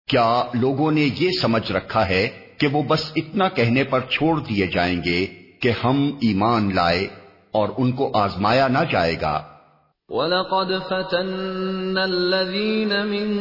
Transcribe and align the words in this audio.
کیا 0.09 0.45
لوگوں 0.55 0.93
نے 0.93 1.09
یہ 1.21 1.31
سمجھ 1.43 1.73
رکھا 1.73 2.09
ہے 2.09 2.29
کہ 2.59 2.67
وہ 2.67 2.83
بس 2.83 3.13
اتنا 3.17 3.49
کہنے 3.49 3.85
پر 3.85 4.01
چھوڑ 4.01 4.41
دیے 4.41 4.67
جائیں 4.67 5.01
گے 5.05 5.27
کہ 5.61 5.73
ہم 5.85 6.11
ایمان 6.21 6.75
لائے 6.75 7.09
اور 7.51 7.69
ان 7.79 7.93
کو 7.93 8.11
آزمایا 8.15 8.69
نہ 8.69 8.79
جائے 8.91 9.17
گا؟ 9.21 9.50
وَلَقَدْ 10.11 10.73
فَتَنَّ 10.89 12.01
الَّذِينَ 12.01 13.05
مِن 13.05 13.39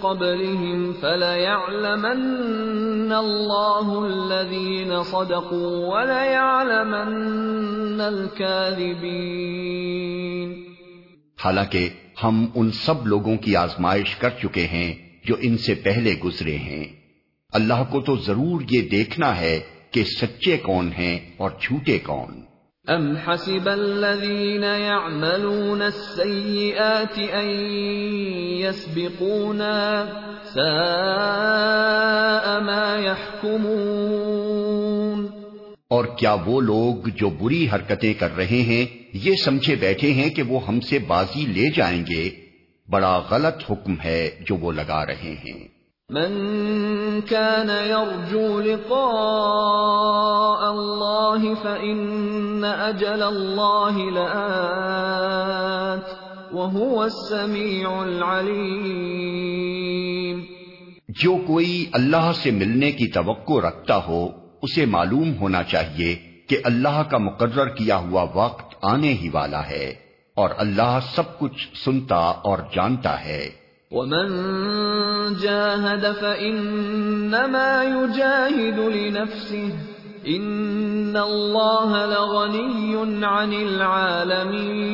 قَبْلِهِمْ 0.00 0.92
فَلَيَعْلَمَنَّ 1.00 3.14
اللَّهُ 3.14 4.04
الَّذِينَ 4.04 5.02
صَدَقُوا 5.02 5.96
وَلَيَعْلَمَنَّ 5.96 8.02
الْكَاذِبِينَ 8.02 10.54
حالانکہ 11.44 11.88
ہم 12.24 12.46
ان 12.54 12.70
سب 12.70 13.06
لوگوں 13.06 13.36
کی 13.36 13.56
آزمائش 13.56 14.16
کر 14.16 14.30
چکے 14.30 14.66
ہیں 14.66 14.94
جو 15.24 15.36
ان 15.40 15.58
سے 15.58 15.74
پہلے 15.74 16.14
گزرے 16.24 16.56
ہیں۔ 16.56 16.84
اللہ 17.52 17.84
کو 17.90 18.00
تو 18.00 18.16
ضرور 18.16 18.60
یہ 18.70 18.80
دیکھنا 18.80 19.40
ہے 19.40 19.60
کہ 19.90 20.04
سچے 20.04 20.56
کون 20.56 20.90
ہیں 20.98 21.18
اور 21.36 21.50
جھوٹے 21.60 21.98
کون۔ 21.98 22.55
ام 22.86 23.16
حسب 23.16 23.68
الذين 23.68 24.62
يعملون 24.62 25.82
السيئات 25.82 27.18
ان 27.32 27.50
يسبقونا 28.60 30.04
ساء 30.54 32.58
ما 32.58 32.96
يحكمون۔ 33.00 35.26
اور 35.90 36.04
کیا 36.04 36.36
وہ 36.46 36.60
لوگ 36.60 37.08
جو 37.08 37.30
بری 37.30 37.68
حرکتیں 37.74 38.14
کر 38.14 38.36
رہے 38.36 38.46
ہیں، 38.46 38.86
یہ 39.12 39.32
سمجھے 39.44 39.74
بیٹھے 39.74 40.10
ہیں 40.10 40.30
کہ 40.30 40.42
وہ 40.42 40.68
ہم 40.68 40.80
سے 40.80 40.98
بازی 40.98 41.46
لے 41.46 41.70
جائیں 41.70 42.04
گے۔ 42.10 42.30
بڑا 42.88 43.22
غلط 43.30 43.70
حکم 43.70 43.94
ہے 44.04 44.30
جو 44.40 44.56
وہ 44.56 44.72
لگا 44.72 45.06
رہے 45.06 45.14
ہیں۔ 45.14 45.75
من 46.10 47.20
كان 47.20 47.68
يرجو 47.68 48.60
لقاء 48.60 50.72
الله 50.72 51.44
فإن 51.62 52.64
أجل 52.64 53.22
الله 53.22 54.10
لآت 54.10 56.14
وهو 56.52 57.02
السميع 57.02 57.90
العليم۔ 57.90 60.42
جو 61.08 61.36
کوئی 61.46 61.86
اللہ 61.92 62.30
سے 62.34 62.50
ملنے 62.50 62.92
کی 62.92 63.06
توقع 63.06 63.66
رکھتا 63.66 63.96
ہو، 63.96 64.28
اسے 64.62 64.86
معلوم 64.86 65.32
ہونا 65.40 65.62
چاہیے 65.62 66.16
کہ 66.48 66.58
اللہ 66.64 67.02
کا 67.10 67.18
مقرر 67.18 67.68
کیا 67.68 67.96
ہوا 67.96 68.26
وقت 68.34 68.74
آنے 68.82 69.12
ہی 69.12 69.28
والا 69.28 69.66
ہے 69.66 69.94
اور 70.34 70.50
اللہ 70.56 70.98
سب 71.14 71.38
کچھ 71.38 71.84
سنتا 71.84 72.16
اور 72.16 72.58
جانتا 72.74 73.24
ہے۔ 73.24 73.65
ومن 73.90 74.28
جاهد 75.42 76.12
فإنما 76.20 77.82
يجاهد 77.84 78.78
لنفسه 78.78 79.68
إن 80.26 81.16
الله 81.16 82.06
لغني 82.06 82.94
عن 83.24 83.52
العالمين 83.52 84.86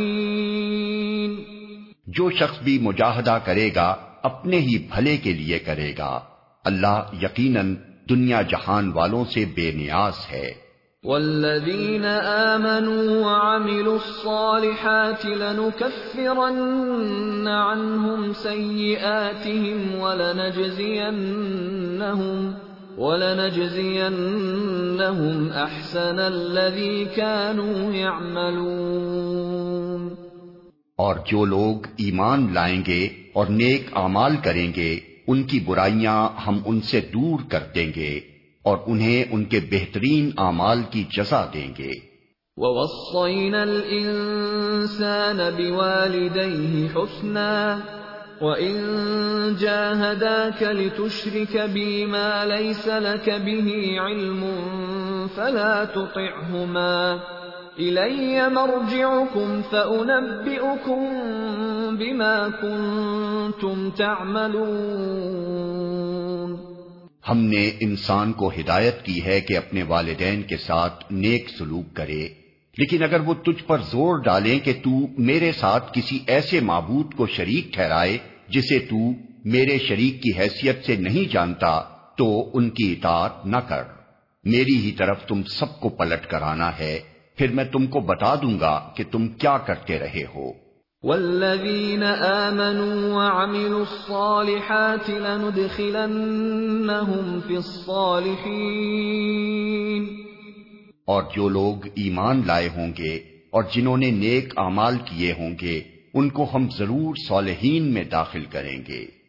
جو 2.06 2.30
شخص 2.30 2.62
بھی 2.62 2.78
مجاہدہ 2.78 3.38
کرے 3.44 3.70
گا، 3.74 3.96
اپنے 4.22 4.58
ہی 4.58 4.78
بھلے 4.78 5.16
کے 5.16 5.32
لیے 5.32 5.58
کرے 5.58 5.92
گا۔ 5.98 6.20
اللہ 6.64 7.02
یقیناً 7.22 7.76
دنیا 8.10 8.42
جہان 8.42 8.92
والوں 8.92 9.24
سے 9.24 9.44
بے 9.54 9.72
نیاز 9.72 10.12
ہے۔ 10.32 10.71
والذين 11.04 12.04
آمنوا 12.04 13.20
وعملوا 13.20 13.96
الصالحات 13.96 15.26
لنكفرن 15.26 17.48
عنهم 17.48 18.32
سيئاتهم 18.32 20.00
ولنجزينهم 20.00 22.54
ولنجزينهم 22.98 25.52
أحسن 25.52 26.18
الذي 26.18 27.04
كانوا 27.04 27.94
يعملون 27.94 30.16
اور 30.96 31.16
جو 31.26 31.44
لوگ 31.44 31.86
ایمان 31.96 32.54
لائیں 32.54 32.82
گے 32.86 33.08
اور 33.32 33.46
نیک 33.46 33.96
اعمال 33.96 34.36
کریں 34.36 34.72
گے، 34.76 35.00
ان 35.26 35.42
کی 35.42 35.60
برائیاں 35.60 36.28
ہم 36.46 36.58
ان 36.66 36.80
سے 36.80 37.00
دور 37.00 37.40
کر 37.48 37.60
دیں 37.74 37.92
گے۔ 37.96 38.20
اور 38.62 38.78
انہیں 38.86 39.24
ان 39.30 39.44
کے 39.44 39.60
بہترین 39.70 40.30
اعمال 40.38 40.82
کی 40.90 41.04
جزا 41.10 41.46
دیں 41.54 41.72
گے۔ 41.78 41.90
وَوَصَّيْنَا 42.56 43.62
الْإِنسَانَ 43.62 45.42
بِوَالِدَيْهِ 45.56 46.96
حُسْنًا 46.96 47.78
وَإِن 48.40 48.76
جَاهَدَاكَ 49.58 50.62
لِتُشْرِكَ 50.62 51.66
بِي 51.72 52.06
مَا 52.06 52.44
لَيْسَ 52.44 52.88
لَكَ 52.88 53.30
بِهِ 53.30 54.00
عِلْمٌ 54.00 54.44
فَلَا 55.34 55.84
تُطِعْهُمَا 55.84 57.18
إِلَيَّ 57.78 58.48
مَرْجِعُكُمْ 58.48 59.60
فَأُنَبِّئُكُم 59.70 61.00
بِمَا 61.96 62.48
كُنتُمْ 62.62 63.90
تَعْمَلُونَ 63.96 66.71
ہم 67.32 67.38
نے 67.38 67.70
انسان 67.80 68.32
کو 68.32 68.48
ہدایت 68.48 69.02
کی 69.02 69.24
ہے 69.24 69.40
کہ 69.40 69.56
اپنے 69.56 69.82
والدین 69.82 70.42
کے 70.42 70.56
ساتھ 70.56 71.12
نیک 71.12 71.48
سلوک 71.58 71.96
کرے۔ 71.96 72.28
لیکن 72.78 73.02
اگر 73.02 73.20
وہ 73.20 73.34
تجھ 73.34 73.64
پر 73.66 73.78
زور 73.78 74.22
ڈالیں 74.22 74.58
کہ 74.58 74.72
تو 74.72 75.06
میرے 75.18 75.52
ساتھ 75.52 75.92
کسی 75.92 76.18
ایسے 76.26 76.60
معبود 76.60 77.14
کو 77.14 77.26
شریک 77.26 77.72
ٹھہرائے 77.72 78.18
جسے 78.48 78.78
تو 78.78 78.96
میرے 79.44 79.78
شریک 79.78 80.22
کی 80.22 80.38
حیثیت 80.38 80.84
سے 80.84 80.96
نہیں 80.96 81.32
جانتا، 81.32 81.82
تو 82.16 82.50
ان 82.54 82.70
کی 82.70 82.92
اطاعت 82.92 83.46
نہ 83.46 83.56
کر۔ 83.56 83.82
میری 84.44 84.76
ہی 84.76 84.92
طرف 84.92 85.24
تم 85.26 85.42
سب 85.42 85.80
کو 85.80 85.88
پلٹ 85.88 86.26
کر 86.26 86.42
آنا 86.42 86.78
ہے، 86.78 87.00
پھر 87.36 87.48
میں 87.48 87.64
تم 87.64 87.86
کو 87.86 88.00
بتا 88.00 88.34
دوں 88.34 88.60
گا 88.60 88.92
کہ 88.96 89.04
تم 89.10 89.28
کیا 89.28 89.58
کرتے 89.58 89.98
رہے 89.98 90.22
ہو۔ 90.34 90.61
والذين 91.04 92.02
آمنوا 92.02 93.14
وعملوا 93.14 93.80
الصالحات 93.80 95.10
لندخلنهم 95.10 97.40
في 97.40 97.56
الصالحين 97.56 100.22
اور 101.04 101.22
جو 101.36 101.48
لوگ 101.48 101.88
ایمان 101.94 102.42
لائے 102.46 102.68
ہوں 102.76 102.92
گے 102.98 103.20
اور 103.50 103.62
جنہوں 103.72 103.96
نے 103.96 104.10
نیک 104.10 104.54
اعمال 104.56 104.96
کیے 105.04 105.32
ہوں 105.32 105.54
گے، 105.62 105.82
ان 106.14 106.30
کو 106.30 106.46
ہم 106.54 106.68
ضرور 106.78 107.14
صالحین 107.28 107.94
میں 107.94 108.04
داخل 108.04 108.44
کریں 108.44 108.82
گے۔ 108.88 109.21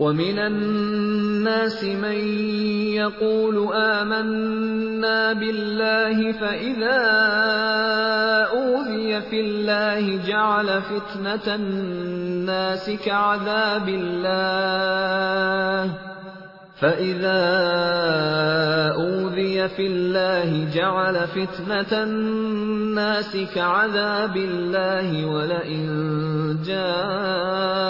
ومن 0.00 0.38
الناس 0.38 1.84
من 1.84 2.20
يقول 2.96 3.74
آمنا 3.74 5.32
بالله 5.32 6.32
فإذا 6.32 7.00
أوذي 8.48 9.20
في 9.20 9.40
الله 9.40 10.26
جعل 10.26 10.82
فتنة 10.82 11.54
الناس 11.54 12.90
كعذاب 12.90 13.88
الله 13.88 14.50
فَإِذَا 16.80 17.44
أُوذِيَ 18.96 19.68
فِي 19.68 19.86
اللَّهِ 19.86 20.72
جَعَلَ 20.74 21.16
فِتْنَةَ 21.28 22.02
النَّاسِ 22.02 23.36
كَعَذَابِ 23.54 24.36
اللَّهِ 24.36 25.26
وَلَئِن 25.26 25.86
جَاءَ 26.64 27.89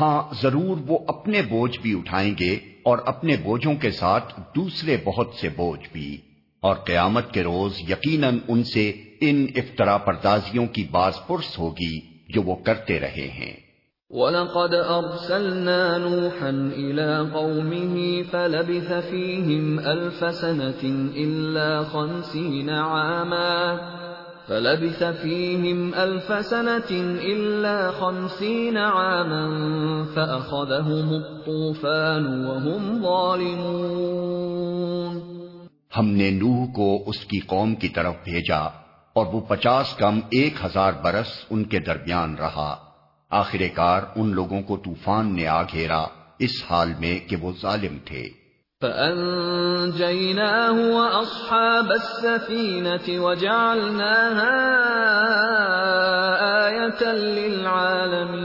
ہاں 0.00 0.34
ضرور 0.42 0.76
وہ 0.86 0.98
اپنے 1.08 1.42
بوجھ 1.42 1.78
بھی 1.80 1.98
اٹھائیں 1.98 2.34
گے 2.40 2.54
اور 2.82 2.98
اپنے 3.06 3.36
بوجھوں 3.36 3.74
کے 3.74 3.90
ساتھ 3.90 4.40
دوسرے 4.56 4.96
بہت 5.04 5.30
سے 5.40 5.48
بوجھ 5.48 5.88
بھی۔ 5.92 6.18
اور 6.60 6.74
قیامت 6.74 7.32
کے 7.32 7.42
روز 7.42 7.90
یقیناً 7.90 8.38
ان 8.48 8.64
سے 8.64 8.92
ان 9.20 9.46
افطرا 9.56 9.98
پردازیوں 9.98 10.66
کی 10.66 10.84
باز 10.90 11.12
پرس 11.26 11.58
ہوگی 11.58 12.00
جو 12.28 12.42
وہ 12.42 12.54
کرتے 12.54 13.00
رہے 13.00 13.28
ہیں۔ 13.28 13.52
وَلَقَدْ 14.10 14.74
أَرْسَلْنَا 14.74 15.96
نُوحًا 15.96 16.70
إِلَىٰ 16.74 17.32
قَوْمِهِ 17.32 18.22
فَلَبِثَ 18.30 18.92
فِيهِمْ 19.10 19.86
أَلْفَ 19.86 20.24
سَنَةٍ 20.30 21.12
إِلَّا 21.12 21.82
خَمْسِينَ 21.92 22.70
عَامًا 22.70 24.05
فلبث 24.48 25.02
فيهم 25.02 25.94
ألف 25.94 26.32
سنة 26.46 26.90
إلا 27.20 27.90
خمسين 27.90 28.76
عاما 28.76 29.46
فأخذهم 30.14 31.08
الطوفان 31.14 32.28
وهم 32.46 33.02
ظالمون 33.02 34.06
ہم 35.96 36.06
نے 36.06 36.30
نوح 36.30 36.66
کو 36.72 37.02
اس 37.06 37.24
کی 37.24 37.40
قوم 37.40 37.74
کی 37.74 37.88
طرف 37.88 38.14
بھیجا 38.24 38.60
اور 39.12 39.26
وہ 39.26 39.40
پچاس 39.40 39.96
کم 39.96 40.20
ایک 40.30 40.64
ہزار 40.64 40.92
برس 40.92 41.44
ان 41.50 41.64
کے 41.64 41.78
درمیان 41.78 42.34
رہا۔ 42.34 42.76
آخر 43.30 43.62
کار 43.74 44.02
ان 44.16 44.34
لوگوں 44.34 44.62
کو 44.62 44.76
طوفان 44.76 45.36
نے 45.36 45.46
آ 45.46 45.62
گھیرا، 45.62 46.02
اس 46.38 46.64
حال 46.70 46.92
میں 46.98 47.28
کہ 47.28 47.36
وہ 47.36 47.52
ظالم 47.62 47.98
تھے۔ 48.04 48.45
فَأَنجَيْنَاهُ 48.82 50.74
وَأَصْحَابَ 50.96 51.92
السَّفِينَةِ 51.92 53.24
وَجَعَلْنَاهَا 53.24 54.52
آيَةً 56.66 57.12
لِلْعَالَمِينَ 57.12 58.36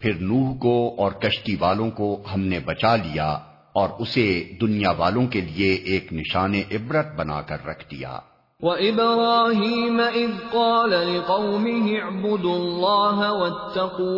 پھر 0.00 0.12
نوح 0.20 0.58
کو 0.58 0.94
اور 0.98 1.12
کشتی 1.12 1.56
والوں 1.60 1.90
کو 1.90 2.22
ہم 2.34 2.40
نے 2.40 2.60
بچا 2.60 2.96
لیا 2.96 3.30
اور 3.72 3.88
اسے 3.98 4.52
دنیا 4.60 4.90
والوں 4.90 5.26
کے 5.26 5.40
لیے 5.40 5.72
ایک 5.72 6.12
نشان 6.12 6.54
عبرت 6.54 7.06
بنا 7.16 7.42
کر 7.42 7.66
رکھ 7.66 7.90
دیا۔ 7.90 8.18
وَإِبْرَاهِيمَ 8.60 10.02
إِذْ 10.14 10.30
قَالَ 10.52 10.94
لِقَوْمِهِ 10.94 12.00
اعْبُدُوا 12.02 12.56
اللَّهَ 12.56 13.32
وَاتَّقُوهُ 13.32 14.14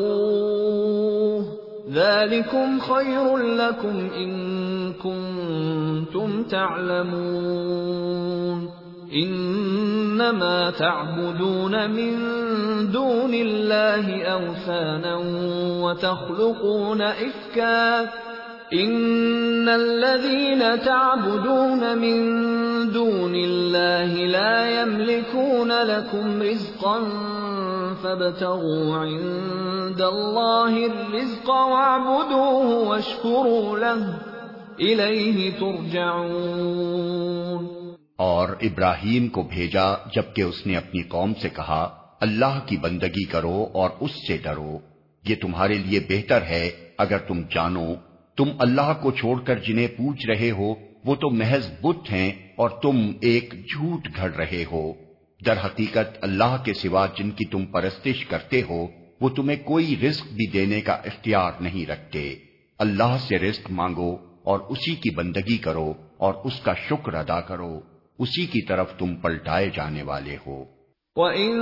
ذلكم 1.93 2.81
خير 2.81 3.37
لكم 3.37 4.11
إن 4.17 4.93
كنتم 4.93 6.43
تعلمون. 6.43 8.07
إنما 9.13 10.71
تعبدون 10.71 11.91
من 11.91 12.19
دون 12.93 13.35
الله 13.35 14.23
أوثانا 14.23 15.17
وتخلقون 15.83 17.03
إفكاً. 17.03 18.26
ان 18.73 19.69
الذين 19.69 20.85
تعبدون 20.85 21.99
من 21.99 22.19
دون 22.93 23.35
الله 23.35 24.15
لا 24.15 24.81
يملكون 24.81 25.73
لكم 25.73 26.43
رزقا 26.43 27.09
فابتغوا 28.03 28.97
عند 28.97 30.03
الله 30.03 30.87
الرزق 30.87 31.49
واعبدوه 31.49 32.89
واشكروا 32.89 33.79
له 33.79 34.15
ترجعون۔ 35.61 37.67
اور 38.17 38.49
ابراہیم 38.49 39.29
کو 39.29 39.43
بھیجا 39.43 39.95
جبکہ 40.15 40.43
اس 40.43 40.67
نے 40.67 40.77
اپنی 40.77 41.03
قوم 41.03 41.33
سے 41.43 41.49
کہا، 41.49 41.89
اللہ 42.21 42.59
کی 42.67 42.77
بندگی 42.77 43.25
کرو 43.25 43.67
اور 43.73 43.91
اس 44.01 44.11
سے 44.11 44.37
ڈرو، 44.37 44.79
یہ 45.29 45.35
تمہارے 45.41 45.75
لیے 45.75 46.01
بہتر 46.09 46.43
ہے 46.43 46.71
اگر 46.99 47.19
تم 47.19 47.43
جانو 47.55 47.95
تم 48.37 48.49
اللہ 48.59 48.93
کو 49.03 49.11
چھوڑ 49.11 49.41
کر 49.41 49.59
جنہیں 49.59 49.87
پوچھ 49.87 50.27
رہے 50.27 50.51
ہو، 50.51 50.75
وہ 51.05 51.15
تو 51.15 51.31
محض 51.31 51.71
بت 51.81 52.13
ہیں 52.13 52.33
اور 52.57 52.71
تم 52.71 53.13
ایک 53.21 53.55
جھوٹ 53.55 54.09
گھڑ 54.17 54.33
رہے 54.33 54.65
ہو۔ 54.73 54.93
در 55.47 55.55
حقیقت 55.65 56.19
اللہ 56.21 56.57
کے 56.65 56.75
سوا 56.75 57.07
جن 57.19 57.31
کی 57.31 57.45
تم 57.45 57.67
پرستش 57.67 58.27
کرتے 58.27 58.63
ہو، 58.71 58.87
وہ 59.21 59.29
تمہیں 59.29 59.57
کوئی 59.65 59.97
رزق 60.09 60.27
بھی 60.27 60.51
دینے 60.51 60.81
کا 60.81 60.93
اختیار 60.93 61.53
نہیں 61.61 61.91
رکھتے۔ 61.91 62.35
اللہ 62.79 63.17
سے 63.29 63.39
رزق 63.39 63.71
مانگو 63.71 64.17
اور 64.43 64.61
اسی 64.61 64.95
کی 64.95 65.15
بندگی 65.15 65.57
کرو 65.57 65.93
اور 66.17 66.35
اس 66.45 66.61
کا 66.61 66.73
شکر 66.75 67.15
ادا 67.15 67.41
کرو۔ 67.41 67.81
اسی 68.19 68.47
کی 68.47 68.67
طرف 68.67 68.93
تم 68.99 69.15
پلٹائے 69.15 69.71
جانے 69.75 70.03
والے 70.03 70.37
ہو۔ 70.47 70.65
وَإِن 71.17 71.61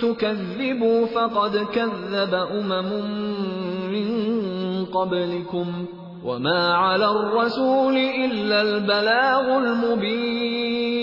تُكَذِّبُوا 0.00 1.06
فَقَدْ 1.12 1.74
كَذَّبَ 1.74 2.36
أُمَمٌ 2.36 3.08
مِّن 3.90 4.29
قَبْلِكُمْ 4.92 5.84
وَمَا 6.24 6.74
عَلَى 6.74 7.04
الرَّسُولِ 7.04 7.96
إِلَّا 7.96 8.60
الْبَلَاغُ 8.60 9.50
الْمُبِينَ 9.50 11.00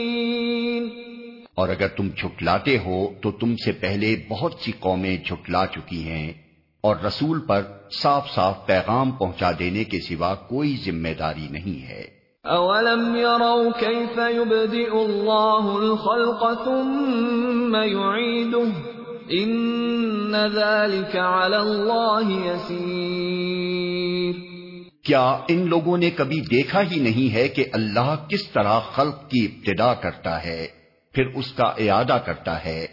اور 1.55 1.69
اگر 1.69 1.87
تم 1.87 2.07
جھٹلاتے 2.17 2.77
ہو 2.77 3.07
تو 3.21 3.31
تم 3.31 3.55
سے 3.55 3.71
پہلے 3.71 4.15
بہت 4.29 4.53
سی 4.53 4.71
قومیں 4.79 5.17
جھٹلا 5.25 5.65
چکی 5.65 6.07
ہیں 6.07 6.33
اور 6.81 6.95
رسول 7.07 7.39
پر 7.39 7.61
صاف 8.01 8.31
صاف 8.35 8.65
پیغام 8.65 9.11
پہنچا 9.11 9.51
دینے 9.59 9.83
کے 9.83 9.99
سوا 9.99 10.35
کوئی 10.35 10.75
ذمہ 10.85 11.13
داری 11.19 11.47
نہیں 11.51 11.89
ہے۔ 11.89 12.17
اولم 12.43 13.15
يروا 13.15 13.63
كيف 13.79 14.17
يبدئ 14.17 14.91
الله 15.05 15.77
الخلق 15.77 16.65
ثم 16.65 17.75
يعيده 17.75 18.96
ان 19.29 20.31
ذلك 20.31 21.15
على 21.15 21.55
الله 21.55 22.31
يسير۔ 22.45 24.35
کیا 25.03 25.37
ان 25.47 25.69
لوگوں 25.69 25.97
نے 25.97 26.09
کبھی 26.09 26.41
دیکھا 26.41 26.81
ہی 26.81 26.99
نہیں 26.99 27.33
ہے 27.33 27.47
کہ 27.47 27.65
اللہ 27.71 28.15
کس 28.29 28.49
طرح 28.49 28.79
خلق 28.79 29.29
کی 29.29 29.45
ابتدا 29.45 29.93
کرتا 29.93 30.43
ہے 30.43 30.67
پھر 31.13 31.23
اس 31.35 31.53
کا 31.53 31.63
اعادہ 31.63 32.17
کرتا 32.25 32.65
ہے۔ 32.65 32.87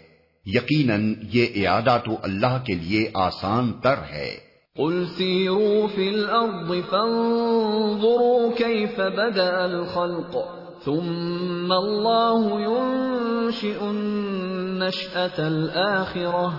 یقیناً 0.45 1.13
یہ 1.33 1.45
اعادہ 1.55 1.97
تو 2.05 2.11
اللہ 2.23 2.63
کے 2.65 2.73
لیے 2.73 3.09
آسان 3.13 3.73
تر 3.73 3.95
ہے۔ 4.11 4.37
قل 4.77 5.05
سيروا 5.17 5.87
في 5.95 6.07
الأرض 6.07 6.69
فانظروا 6.89 8.49
كيف 8.57 8.99
بدأ 8.99 9.63
الخلق۔ 9.63 10.64
ثم 10.85 11.71
الله 11.71 12.59
ينشئ 12.59 13.77
النشأة 13.81 15.45
الآخرة 15.45 16.53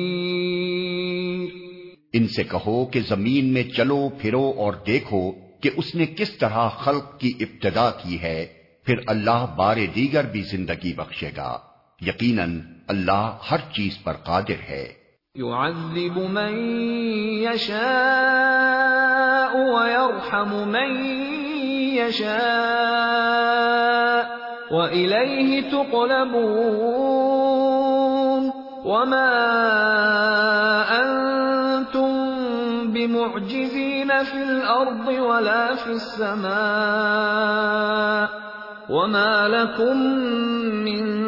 ان 2.12 2.28
سے 2.28 2.44
کہو 2.44 2.86
کہ 2.86 3.00
زمین 3.08 3.52
میں 3.52 3.62
چلو، 3.62 4.08
پھرو 4.18 4.52
اور 4.56 4.72
دیکھو 4.86 5.32
کہ 5.60 5.70
اس 5.76 5.94
نے 5.94 6.06
کس 6.06 6.30
طرح 6.30 6.68
خلق 6.68 7.18
کی 7.18 7.32
ابتدا 7.40 7.90
کی 7.90 8.22
ہے۔ 8.22 8.46
پھر 8.86 8.94
اللہ 9.06 9.46
بار 9.58 9.76
دیگر 9.94 10.24
بھی 10.24 10.42
زندگی 10.42 10.92
بخشے 10.94 11.30
گا۔ 11.36 11.58
یقیناً 12.00 12.60
اللہ 12.88 13.36
ہر 13.50 13.58
چیز 13.72 14.02
پر 14.04 14.12
قادر 14.12 14.70
ہے۔ 14.70 14.97
يعذب 15.38 16.18
من 16.18 16.54
يشاء 17.46 18.98
ويرحم 19.56 20.68
من 20.68 20.90
يشاء 21.94 23.38
وإليه 24.70 25.70
تقلبون 25.70 26.98
وما 28.84 29.30
أنتم 31.02 32.12
بمعجزين 32.92 34.24
في 34.24 34.42
الأرض 34.42 35.08
ولا 35.08 35.74
في 35.74 35.90
السماء 35.90 36.48
وما 38.88 39.48
لكم 39.48 40.18
من 40.84 41.24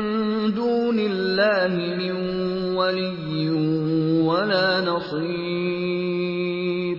دون 0.57 0.99
الله 0.99 1.75
من 1.75 2.11
ولي 2.77 3.49
ولا 4.27 4.81
نصير۔ 4.81 6.97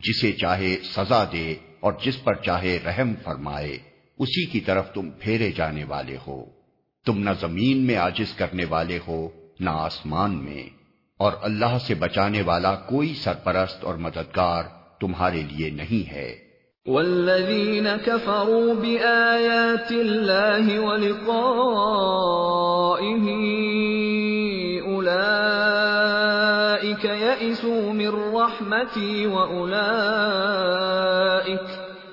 جسے 0.00 0.32
چاہے 0.32 0.76
سزا 0.96 1.24
دے 1.32 1.54
اور 1.80 1.92
جس 2.04 2.24
پر 2.24 2.34
چاہے 2.34 2.78
رحم 2.86 3.12
فرمائے، 3.24 3.78
اسی 4.18 4.46
کی 4.46 4.60
طرف 4.60 4.94
تم 4.94 5.10
پھیرے 5.10 5.52
جانے 5.52 5.84
والے 5.84 6.16
ہو۔ 6.26 6.44
تم 7.06 7.18
نہ 7.18 7.30
زمین 7.40 7.86
میں 7.86 7.96
آجز 7.96 8.32
کرنے 8.32 8.64
والے 8.64 8.98
ہو، 9.08 9.28
نہ 9.60 9.70
آسمان 9.70 10.44
میں۔ 10.44 10.62
اور 11.18 11.32
اللہ 11.42 11.78
سے 11.86 11.94
بچانے 11.94 12.42
والا 12.42 12.74
کوئی 12.74 13.14
سرپرست 13.14 13.84
اور 13.84 13.94
مددگار 13.94 14.62
تمہارے 15.00 15.42
لیے 15.42 15.70
نہیں 15.70 16.10
ہے۔ 16.10 16.47
والذين 16.88 17.96
كفروا 17.96 18.74
بآيات 18.74 19.92
الله 19.92 20.80
ولقائه 20.80 21.28
أولئك 24.86 27.04
يئسوا 27.04 27.92
من 27.92 28.08
رحمتي 28.08 29.26
وأولئك 29.26 29.78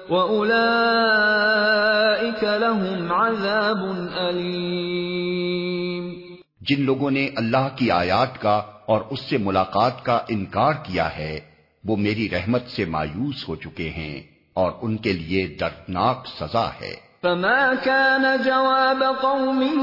وأولئك 0.10 2.44
لهم 2.44 3.12
عذاب 3.12 4.10
أليم 4.18 6.36
جن 6.62 6.86
لوگوں 6.86 7.12
نے 7.12 7.30
اللہ 7.36 7.68
کی 7.76 7.92
آیات 7.92 8.42
کا 8.42 8.62
اور 8.86 9.02
اس 9.10 9.30
سے 9.30 9.38
ملاقات 9.38 10.06
کا 10.06 10.20
انکار 10.30 10.74
کیا 10.74 11.18
ہے، 11.18 11.40
وہ 11.86 11.96
میری 11.96 12.30
رحمت 12.30 12.68
سے 12.68 12.86
مایوس 12.86 13.50
ہو 13.50 13.56
چکے 13.56 13.90
ہیں۔ 13.90 14.35
اور 14.56 14.72
ان 14.82 14.98
کے 14.98 15.14
لیے 15.14 15.48
دردناک 15.48 16.28
سزا 16.40 16.68
ہے۔ 16.82 17.06
فما 17.24 17.74
كان 17.84 18.26
جواب 18.46 19.04
قومه 19.22 19.82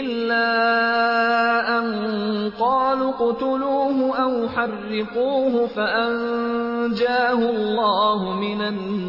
إلا 0.00 0.48
أن 1.78 1.86
قالوا 2.58 3.12
قتلوه 3.12 3.98
أو 4.22 4.48
حرقوه 4.48 5.66
فأنجاه 5.66 7.40
الله 7.50 8.20
من 8.40 8.60
النار 8.60 9.04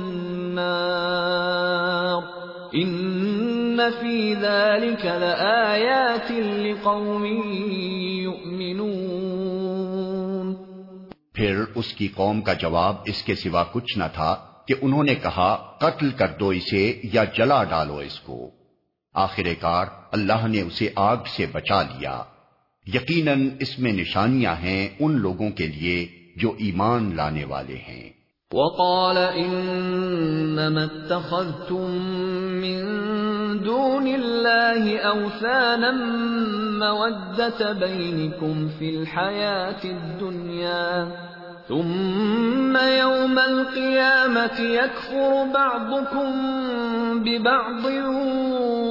إن 2.76 3.90
في 3.90 4.34
ذلك 4.34 5.06
لآيات 5.06 6.32
لقوم 6.32 7.26
يؤمنون 8.24 9.15
پھر 11.36 11.64
اس 11.76 11.94
کی 11.94 12.08
قوم 12.08 12.42
کا 12.42 12.54
جواب 12.54 12.96
اس 13.06 13.24
کے 13.24 13.36
سوا 13.36 13.64
کچھ 13.72 13.98
نہ 13.98 14.04
تھا 14.14 14.36
کہ 14.68 14.76
انہوں 14.82 15.04
نے 15.04 15.16
کہا، 15.16 15.56
قتل 15.80 16.10
کر 16.10 16.28
دو 16.40 16.50
اسے 16.50 17.02
یا 17.14 17.24
جلا 17.24 17.64
ڈالو 17.64 17.98
اس 17.98 18.20
کو۔ 18.20 18.52
آخر 19.14 19.44
کار 19.60 19.86
اللہ 20.12 20.48
نے 20.48 20.62
اسے 20.62 20.90
آگ 20.96 21.18
سے 21.36 21.46
بچا 21.52 21.82
لیا۔ 21.82 22.24
یقیناً 22.94 23.50
اس 23.60 23.80
میں 23.80 23.92
نشانیاں 23.92 24.56
ہیں 24.56 24.90
ان 25.00 25.12
لوگوں 25.12 25.50
کے 25.50 25.68
لیے 25.68 26.08
جو 26.36 26.54
ایمان 26.58 27.16
لانے 27.16 27.46
والے 27.46 27.76
ہیں۔ 27.76 28.10
وقال 28.54 29.18
انما 29.18 30.82
اتخذتم 30.82 31.92
من 32.62 32.86
دون 33.66 34.08
الله 34.08 34.96
اوثانا 35.04 35.92
موده 36.80 37.72
بينكم 37.72 38.68
في 38.80 38.90
الحياه 38.90 39.84
الدنيا 39.86 41.08
ثم 41.70 42.78
يوم 42.78 43.40
القيامه 43.40 44.60
يكفر 44.60 45.48
بعضكم 45.54 46.32
ببعض 47.24 47.86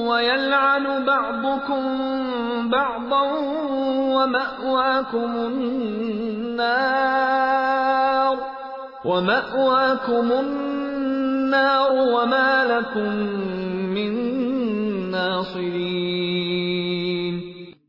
ويلعن 0.09 1.05
بعضكم 1.05 1.85
بعضا 2.71 3.23
ومأواكم 4.14 5.37
النار 5.37 6.95
ومأواكم 9.05 10.33
النار 10.33 11.93
وما 11.93 12.64
لكم 12.64 13.17
من 13.95 14.14
ناصرين 15.11 16.53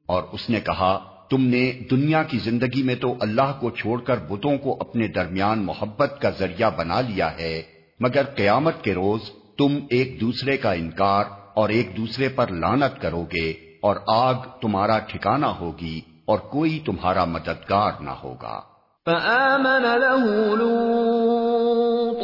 اور 0.06 0.24
اس 0.32 0.50
نے 0.50 0.60
کہا، 0.60 1.00
تم 1.30 1.42
نے 1.42 1.72
دنیا 1.92 2.24
کی 2.24 2.38
زندگی 2.38 2.84
میں 2.84 2.96
تو 2.96 3.16
اللہ 3.20 3.54
کو 3.60 3.70
چھوڑ 3.70 4.02
کر 4.02 4.16
بتوں 4.30 4.58
کو 4.58 4.78
اپنے 4.80 5.08
درمیان 5.08 5.66
محبت 5.66 6.22
کا 6.22 6.30
ذریعہ 6.30 6.70
بنا 6.78 7.02
لیا 7.02 7.38
ہے، 7.40 7.64
مگر 8.00 8.24
قیامت 8.24 8.84
کے 8.84 8.94
روز 8.94 9.22
تم 9.58 9.78
ایک 9.90 10.22
دوسرے 10.22 10.58
کا 10.58 10.72
انکار 10.72 11.24
اور 11.54 11.70
ایک 11.70 11.98
دوسرے 11.98 12.30
پر 12.30 12.48
لانت 12.48 13.02
کرو 13.02 13.26
گے 13.34 13.52
اور 13.82 13.96
آگ 14.08 14.34
تمہارا 14.62 15.00
ٹھکانہ 15.00 15.46
ہوگی 15.46 16.02
اور 16.26 16.40
کوئی 16.40 16.80
تمہارا 16.86 17.26
مددگار 17.26 17.92
نہ 18.00 18.10
ہوگا۔ 18.10 18.62
فآمن 19.06 19.84
له 19.84 20.56
لوط 20.56 22.22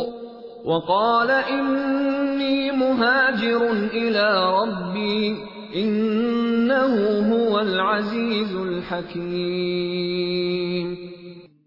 وقال 0.66 1.32
إني 1.32 2.72
مهاجر 2.72 3.62
إلى 3.92 4.28
ربي 4.58 5.34
إنه 5.76 7.28
هو 7.28 7.58
العزیز 7.58 8.56
الحکیم 8.56 10.96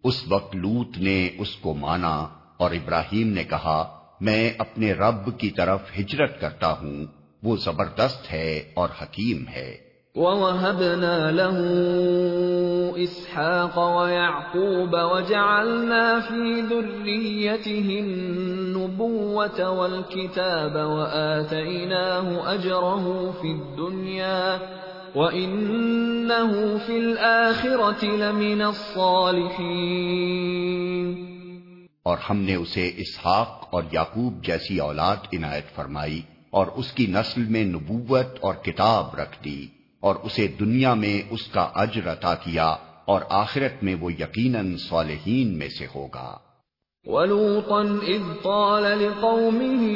اس 0.05 0.25
وقت 0.29 0.57
لوت 0.57 0.99
نے 0.99 1.31
اس 1.39 1.57
کو 1.57 1.75
مانا 1.75 2.29
اور 2.57 2.71
ابراہیم 2.71 3.29
نے 3.29 3.45
کہا، 3.45 3.99
میں 4.21 4.51
اپنے 4.59 4.93
رب 4.93 5.39
کی 5.39 5.51
طرف 5.51 5.81
ہجرت 5.99 6.41
کرتا 6.41 6.73
ہوں، 6.73 7.05
وہ 7.43 7.57
زبردست 7.57 8.33
ہے 8.33 8.71
اور 8.75 8.89
حکیم 9.03 9.49
ہے۔ 9.49 9.94
ووهبنا 10.17 11.31
له 11.31 11.59
إسحاق 13.05 13.79
ويعقوب 13.79 14.95
وجعلنا 14.95 16.21
في 16.21 16.63
ذريته 16.63 17.89
النبوة 18.05 19.71
والكتاب 19.71 20.77
وآتيناه 20.77 22.55
أجره 22.55 23.31
في 23.41 23.49
الدنيا 23.51 24.59
وإنه 25.17 26.53
في 26.87 26.97
الآخرة 26.97 28.05
لمن 28.05 28.63
الصالحين۔ 28.63 29.49
اور 32.03 32.19
ہم 32.31 32.37
نے 32.37 32.55
اسے 32.55 32.93
اسحاق 32.97 33.69
اور 33.71 33.83
یعقوب 33.93 34.45
جیسی 34.45 34.79
اولاد 34.79 35.17
عنایت 35.33 35.75
فرمائی 35.75 36.23
اور 36.51 36.67
اس 36.67 36.93
کی 36.93 37.07
نسل 37.07 37.43
میں 37.43 37.65
نبوت 37.65 38.27
اور 38.41 38.55
کتاب 38.55 39.15
رکھ 39.15 39.45
دی۔ 39.45 39.74
اور 40.05 40.17
اسے 40.23 40.47
دنیا 40.47 40.95
میں 40.95 41.29
اس 41.31 41.43
کا 41.43 41.69
اجر 41.75 42.13
عطا 42.13 42.35
کیا 42.35 42.77
اور 43.05 43.21
آخرت 43.29 43.85
میں 43.85 43.95
وہ 44.01 44.13
یقیناً 44.13 44.77
صالحین 44.77 45.59
میں 45.59 45.69
سے 45.69 45.87
ہوگا۔ 45.95 46.39
وَلُوطًا 47.05 47.93
إِذْ 47.93 48.43
قَالَ 48.43 48.89
لِقَوْمِهِ 48.97 49.93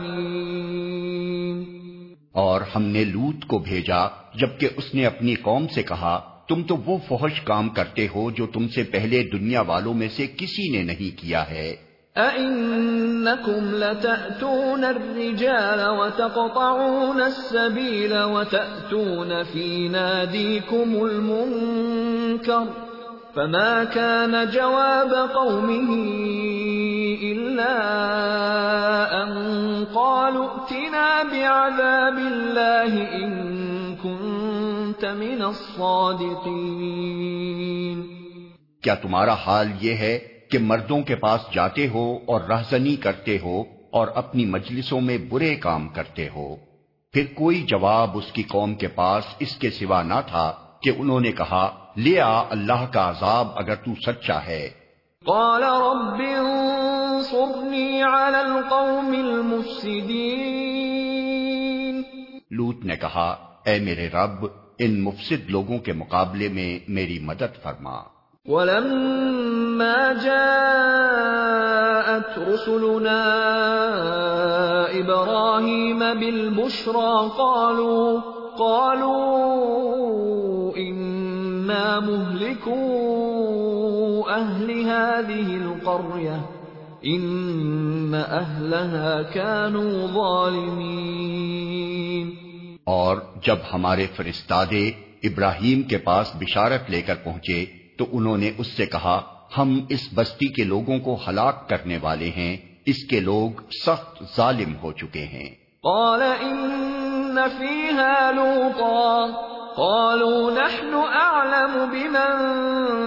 اور 2.32 2.60
ہم 2.60 2.82
نے 2.82 3.04
لوت 3.04 3.44
کو 3.46 3.58
بھیجا 3.58 4.06
جبکہ 4.34 4.68
اس 4.76 4.94
نے 4.94 5.06
اپنی 5.06 5.34
قوم 5.34 5.66
سے 5.68 5.82
کہا 5.82 6.37
تم 6.48 6.62
تو 6.62 6.76
وہ 6.76 6.98
فحش 7.08 7.40
کام 7.40 7.68
کرتے 7.68 8.06
ہو 8.14 8.30
جو 8.30 8.46
تم 8.46 8.68
سے 8.68 8.82
پہلے 8.82 9.22
دنیا 9.32 9.60
والوں 9.60 9.94
میں 9.94 10.08
سے 10.08 10.26
کسی 10.26 10.76
نے 10.76 10.82
نہیں 10.82 11.18
کیا 11.18 11.50
ہے۔ 11.50 11.76
أَإِنَّكُمْ 12.16 13.74
لَتَأْتُونَ 13.74 14.86
الرِّجَالَ 14.86 15.88
وَتَقْطَعُونَ 15.88 17.22
السَّبِيلَ 17.22 18.16
وَتَأْتُونَ 18.16 19.42
فِي 19.52 19.88
نَادِيكُمُ 19.88 21.06
الْمُنكَرَ 21.10 22.64
فَمَا 23.34 23.84
كَانَ 23.84 24.44
جَوَابَ 24.52 25.14
قَوْمِهِ 25.34 25.90
إِلَّا 27.22 27.76
أَن 29.22 29.30
قَالُوا 29.94 30.46
ائْتِنَا 30.46 31.22
بِعَذَابِ 31.22 32.18
اللَّهِ 32.32 33.04
إِن 33.22 33.58
كُنتَ 35.00 35.14
مِنَ 35.14 35.44
الصَّادِقِينَ۔ 35.44 38.02
کیا 38.82 38.94
تمہارا 38.94 39.34
حال 39.34 39.68
یہ 39.80 39.94
ہے 39.94 40.18
کہ 40.50 40.58
مردوں 40.58 41.02
کے 41.02 41.16
پاس 41.16 41.40
جاتے 41.54 41.88
ہو 41.88 42.18
اور 42.26 42.40
رہزنی 42.40 42.96
کرتے 42.96 43.38
ہو 43.42 43.64
اور 43.90 44.08
اپنی 44.14 44.44
مجلسوں 44.44 45.00
میں 45.00 45.18
برے 45.18 45.54
کام 45.54 45.88
کرتے 45.88 46.28
ہو؟ 46.28 46.56
پھر 47.12 47.24
کوئی 47.34 47.62
جواب 47.62 48.18
اس 48.18 48.32
کی 48.32 48.42
قوم 48.42 48.74
کے 48.74 48.88
پاس 48.88 49.24
اس 49.38 49.56
کے 49.56 49.70
سوا 49.70 50.02
نہ 50.02 50.20
تھا 50.26 50.52
کہ 50.82 50.92
انہوں 50.98 51.20
نے 51.20 51.32
کہا 51.32 51.92
لے 51.96 52.20
آ 52.20 52.42
اللہ 52.50 52.86
کا 52.92 53.10
عذاب 53.10 53.48
اگر 53.54 53.74
تو 53.74 53.90
سچا 54.06 54.46
ہے۔ 54.46 54.68
قال 55.24 55.62
رب 55.62 56.22
انصرنی 56.36 58.02
علی 58.02 58.36
القوم 58.36 59.06
المفسدین۔ 59.06 62.02
لوت 62.50 62.84
نے 62.84 62.96
کہا 62.96 63.47
اے 63.68 63.78
میرے 63.78 64.08
رب، 64.08 64.46
ان 64.78 65.00
مفسد 65.00 65.50
لوگوں 65.50 65.78
کے 65.78 65.92
مقابلے 65.92 66.48
میں 66.48 66.78
میری 66.88 67.18
مدد 67.18 67.62
فرما۔ 67.62 68.02
ولما 68.46 70.12
جاءت 70.22 72.38
رسلنا 72.38 73.24
إبراهيم 74.94 75.98
بالبشرى 75.98 77.28
قالوا 77.36 78.20
قالوا 78.58 80.76
إنا 80.76 82.00
مهلكوا 82.00 84.30
أهل 84.30 84.84
هذه 84.84 85.64
القرية، 85.64 86.36
إن 87.10 88.14
أهلها 88.14 89.32
كانوا 89.32 90.06
ظالمين۔ 90.14 91.77
اور 92.88 93.16
جب 93.42 93.56
ہمارے 93.72 94.06
فرستادے 94.16 94.88
ابراہیم 95.22 95.82
کے 95.82 95.98
پاس 95.98 96.32
بشارت 96.34 96.90
لے 96.90 97.02
کر 97.02 97.14
پہنچے 97.14 97.64
تو 97.98 98.06
انہوں 98.12 98.36
نے 98.36 98.50
اس 98.58 98.66
سے 98.66 98.86
کہا، 98.86 99.20
ہم 99.58 99.86
اس 99.88 100.08
بستی 100.14 100.46
کے 100.46 100.64
لوگوں 100.64 100.98
کو 100.98 101.18
ہلاک 101.28 101.68
کرنے 101.68 101.98
والے 102.02 102.30
ہیں، 102.36 102.56
اس 102.86 102.96
کے 103.10 103.20
لوگ 103.20 103.50
سخت 103.86 104.36
ظالم 104.36 104.76
ہو 104.82 104.92
چکے 104.92 105.24
ہیں۔ 105.24 105.48
قال 105.82 106.22
ان 106.22 107.38
فيها 107.58 108.30
لوطا، 108.30 109.26
قالوا 109.76 110.50
نحن 110.50 110.94
اعلم 110.94 111.90
بمن 111.90 112.58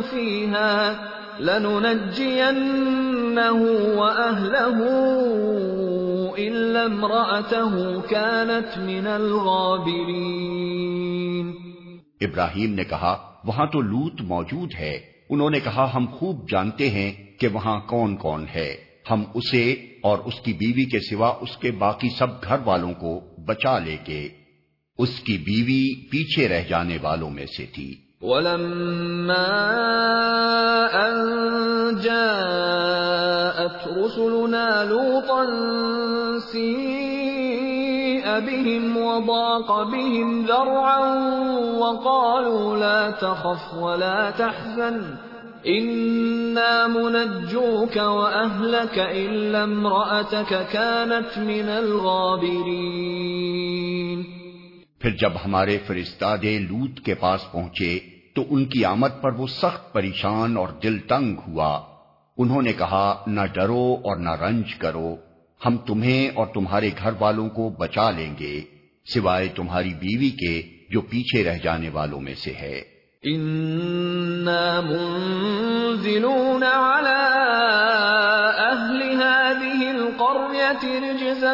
فيها۔ 0.10 0.94
لننجينه 1.42 2.54
واهله 3.98 4.88
الا 6.38 6.82
امراته 6.84 8.00
كانت 8.10 8.78
من 8.78 9.08
الغابرين. 9.08 9.92
ابراہیم 12.22 12.74
نے 12.74 12.84
کہا، 12.84 13.40
وہاں 13.44 13.66
تو 13.66 13.82
لوت 13.82 14.22
موجود 14.22 14.70
ہے۔ 14.80 15.00
انہوں 15.30 15.50
نے 15.50 15.60
کہا، 15.60 15.92
ہم 15.96 16.06
خوب 16.06 16.50
جانتے 16.52 16.90
ہیں 16.90 17.40
کہ 17.40 17.48
وہاں 17.48 17.80
کون 17.80 18.16
کون 18.16 18.46
ہے۔ 18.56 18.76
ہم 19.12 19.24
اسے 19.34 19.72
اور 20.04 20.18
اس 20.18 20.40
کی 20.42 20.54
بیوی 20.54 20.86
کے 20.86 21.00
سوا 21.00 21.28
اس 21.42 21.58
کے 21.58 21.72
باقی 21.72 22.10
سب 22.10 22.28
گھر 22.44 22.58
والوں 22.66 22.94
کو 22.94 23.22
بچا 23.48 23.80
لے 23.80 23.98
کے 24.04 24.30
اس 24.98 25.20
کی 25.20 25.38
بیوی 25.38 26.10
پیچھے 26.10 26.48
رہ 26.48 26.64
جانے 26.70 26.98
والوں 27.02 27.30
میں 27.30 27.46
سے 27.58 27.66
تھی۔ 27.74 28.11
وَلَمَّا 28.22 29.50
أَن 30.94 31.16
جَاءَتْ 32.06 33.88
رُسُلُنَا 33.98 34.86
لُوطًا 34.86 35.46
سِيءَ 36.54 38.26
بِهِمْ 38.40 38.98
وَضَاقَ 38.98 39.84
بِهِمْ 39.84 40.46
ذَرْعًا 40.46 41.00
وَقَالُوا 41.78 42.78
لَا 42.78 43.12
تَخَفْ 43.12 43.74
وَلَا 43.74 44.32
تَحْزَنْ 44.32 45.18
إِنَّا 45.68 46.88
مُنَجُّوكَ 46.88 47.98
وَأَهْلَكَ 47.98 49.00
إِلَّا 49.00 49.64
امْرَأَتَكَ 49.64 50.68
كَانَتْ 50.68 51.38
مِنَ 51.38 51.70
الْغَابِرِينَ 51.70 53.22
پھر 55.00 55.10
جب 55.10 55.32
ہمارے 55.46 55.78
فرستادے 55.88 56.60
لوت 56.60 57.00
کے 57.06 57.14
پاس 57.16 57.52
پہنچے 57.52 58.11
تو 58.34 58.46
ان 58.50 58.66
کی 58.66 58.86
آمد 58.86 59.10
پر 59.22 59.32
وہ 59.32 59.48
سخت 59.48 59.94
پریشان 59.94 60.58
اور 60.58 60.68
دل 60.68 61.00
تنگ 61.00 61.36
ہوا۔ 61.48 61.82
انہوں 62.38 62.62
نے 62.62 62.74
کہا، 62.74 63.24
نہ 63.28 63.42
ڈرو 63.54 63.98
اور 64.04 64.18
نہ 64.18 64.30
رنج 64.30 64.76
کرو، 64.76 65.16
ہم 65.66 65.78
تمہیں 65.78 66.30
اور 66.36 66.46
تمہارے 66.46 66.90
گھر 67.04 67.12
والوں 67.20 67.50
کو 67.50 67.70
بچا 67.70 68.12
لیں 68.12 68.34
گے، 68.40 68.62
سوائے 69.14 69.48
تمہاری 69.48 69.90
بیوی 69.90 70.30
کے 70.30 70.62
جو 70.90 71.02
پیچھے 71.02 71.44
رہ 71.44 71.58
جانے 71.64 71.90
والوں 71.90 72.22
میں 72.22 72.36
سے 72.36 72.54
ہے۔ 72.54 72.82
منزلون 74.84 76.64
على 76.64 77.18
اهل 78.72 79.22
هذه 79.22 79.92
رجزا 80.82 81.54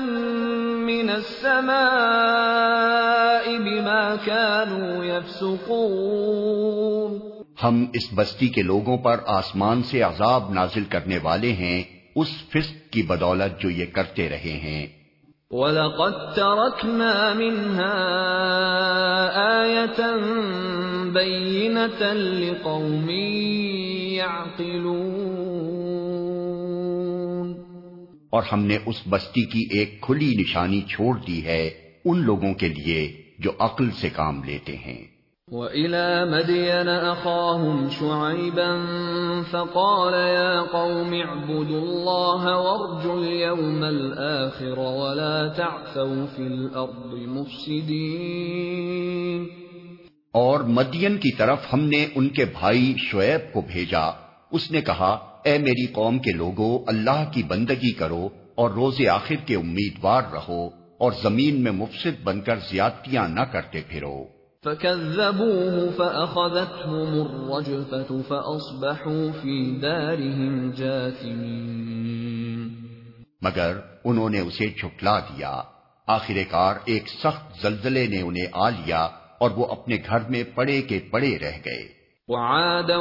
من 0.88 1.10
السماء 1.10 3.58
بما 3.58 4.15
كانوا 4.26 5.06
يفسقون 5.06 7.19
ہم 7.63 7.86
اس 7.93 8.10
بستی 8.15 8.47
کے 8.47 8.62
لوگوں 8.62 8.97
پر 8.97 9.19
آسمان 9.26 9.84
سے 9.84 10.02
عذاب 10.02 10.54
نازل 10.54 10.84
کرنے 10.84 11.19
والے 11.23 11.52
ہیں 11.52 11.84
اس 12.15 12.28
فسق 12.28 12.93
کی 12.93 13.04
بدولت 13.04 13.62
جو 13.62 13.69
یہ 13.69 13.86
کرتے 13.86 14.30
رہے 14.30 14.38
ہیں۔ 14.38 14.88
وَلَقَدْ 15.52 16.36
تَرَكْنَا 16.36 17.34
مِنْهَا 17.34 18.02
آيَةً 19.62 20.02
بَيِّنَةً 21.13 22.15
لِقَوْمٍ 22.15 23.10
يَعْقِلُونَ 24.13 25.76
اور 28.38 28.45
ہم 28.52 28.65
نے 28.65 28.78
اس 28.86 28.95
بستی 29.10 29.45
کی 29.45 29.78
ایک 29.78 30.02
کھلی 30.02 30.36
نشانی 30.36 30.82
چھوڑ 30.82 31.17
دی 31.28 31.45
ہے 31.45 31.69
ان 32.06 32.19
لوگوں 32.19 32.54
کے 32.54 32.67
لیے 32.67 33.21
جو 33.39 33.52
عقل 33.60 33.91
سے 33.91 34.10
کام 34.10 34.43
لیتے 34.43 34.76
ہیں۔ 34.76 35.06
وَإِلَى 35.52 36.30
مَدْيَنَ 36.30 37.12
أَخَاهُمْ 37.12 37.91
شُعَيْبًا 37.91 39.41
فَقَالَ 39.52 40.15
يَا 40.15 40.63
قَوْمِ 40.71 41.21
اعْبُدُوا 41.30 41.82
اللَّهَ 41.82 42.58
وَارْجُوا 42.58 43.15
الْيَوْمَ 43.15 43.86
الْآخِرَ 43.86 44.78
وَلَا 44.78 45.47
تَعْثَوْا 45.47 46.26
فِي 46.36 46.43
الْأَرْضِ 46.43 47.26
مُفْسِدِينَ۔ 47.26 49.45
اور 50.32 50.60
مدین 50.60 51.17
کی 51.17 51.36
طرف 51.36 51.73
ہم 51.73 51.80
نے 51.80 52.08
ان 52.15 52.30
کے 52.30 52.45
بھائی 52.45 52.93
شعیب 52.97 53.54
کو 53.54 53.62
بھیجا۔ 53.62 54.28
اس 54.52 54.71
نے 54.71 54.82
کہا 54.82 55.37
اے 55.47 55.57
میری 55.57 55.86
قوم 55.86 56.19
کے 56.19 56.31
لوگوں 56.31 56.79
اللہ 56.88 57.31
کی 57.33 57.43
بندگی 57.43 57.93
کرو 57.93 58.29
اور 58.55 58.69
روز 58.69 59.07
آخر 59.12 59.36
کے 59.45 59.55
امیدوار 59.55 60.21
رہو 60.33 60.67
اور 60.97 61.12
زمین 61.21 61.63
میں 61.63 61.71
مفسد 61.71 62.23
بن 62.23 62.41
کر 62.41 62.55
زیادتیاں 62.71 63.27
نہ 63.27 63.39
کرتے 63.39 63.81
پھرو۔ 63.88 64.25
فكذبوه 64.63 65.88
فأخذتهم 65.97 67.21
الرجفة 67.21 68.17
فأصبحوا 68.27 69.31
في 69.41 69.75
دارهم 69.75 70.71
جاثمين۔ 70.71 71.67
مگر 73.41 73.77
انہوں 74.03 74.29
نے 74.29 74.39
اسے 74.39 74.67
جھٹلا 74.67 75.19
دیا۔ 75.19 75.62
آخر 76.07 76.33
کار 76.49 76.75
ایک 76.86 77.07
سخت 77.07 77.62
زلزلے 77.62 78.07
نے 78.07 78.21
انہیں 78.21 78.47
آ 78.53 78.69
لیا 78.69 79.10
اور 79.39 79.51
وہ 79.51 79.65
اپنے 79.65 79.95
گھر 79.95 80.19
میں 80.29 80.43
پڑے 80.55 80.81
کے 80.81 80.99
پڑے 81.12 81.38
رہ 81.38 81.57
گئے۔ 81.65 81.96
وعادا 82.29 82.97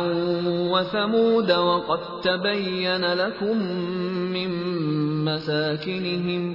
وثمود 0.70 1.50
وقد 1.50 2.22
تبين 2.22 3.00
لكم 3.00 3.58
من 4.32 4.50
مساكنهم 5.24 6.52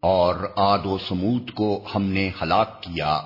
اور 0.00 0.34
آد 0.56 0.86
و 0.86 0.98
سمود 0.98 1.50
کو 1.50 1.84
ہم 1.94 2.02
نے 2.02 2.30
ہلاک 2.42 2.82
کیا۔ 2.82 3.20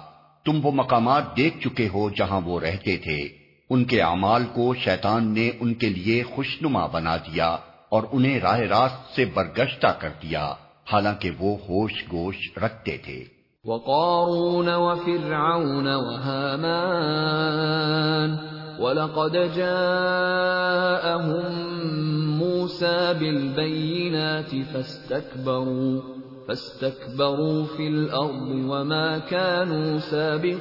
تم 0.44 0.60
وہ 0.62 0.72
مقامات 0.72 1.36
دیکھ 1.36 1.58
چکے 1.60 1.88
ہو 1.88 2.10
جہاں 2.10 2.40
وہ 2.40 2.60
رہتے 2.60 2.96
تھے۔ 2.96 3.28
ان 3.70 3.84
کے 3.84 4.02
اعمال 4.02 4.44
کو 4.54 4.74
شیطان 4.74 5.34
نے 5.34 5.50
ان 5.60 5.74
کے 5.74 5.88
لیے 5.88 6.22
خوشنما 6.22 6.86
بنا 6.86 7.16
دیا۔ 7.16 7.56
اور 7.88 8.02
انہیں 8.12 8.40
راہ 8.40 8.58
راست 8.58 9.16
سے 9.16 9.24
برگشتہ 9.24 9.86
کر 9.98 10.08
دیا 10.22 10.54
حالانکہ 10.92 11.30
وہ 11.38 11.56
ہوش 11.56 11.92
گوش 12.12 12.36
رکھتے 12.56 12.96
تھے۔ 12.98 13.24
وقارون 13.64 14.68
وفرعون 14.68 15.86
وهامان 15.86 16.88
ولقد 18.78 19.56
جاءهم 19.56 20.08
موسى 22.38 23.12
بالبينات 23.18 24.50
فاستكبروا 24.72 26.00
فاستكبروا 26.46 27.64
في 27.76 27.86
الأرض 27.86 28.48
وما 28.50 29.18
كانوا 29.28 29.98
سابقين۔ 30.10 30.58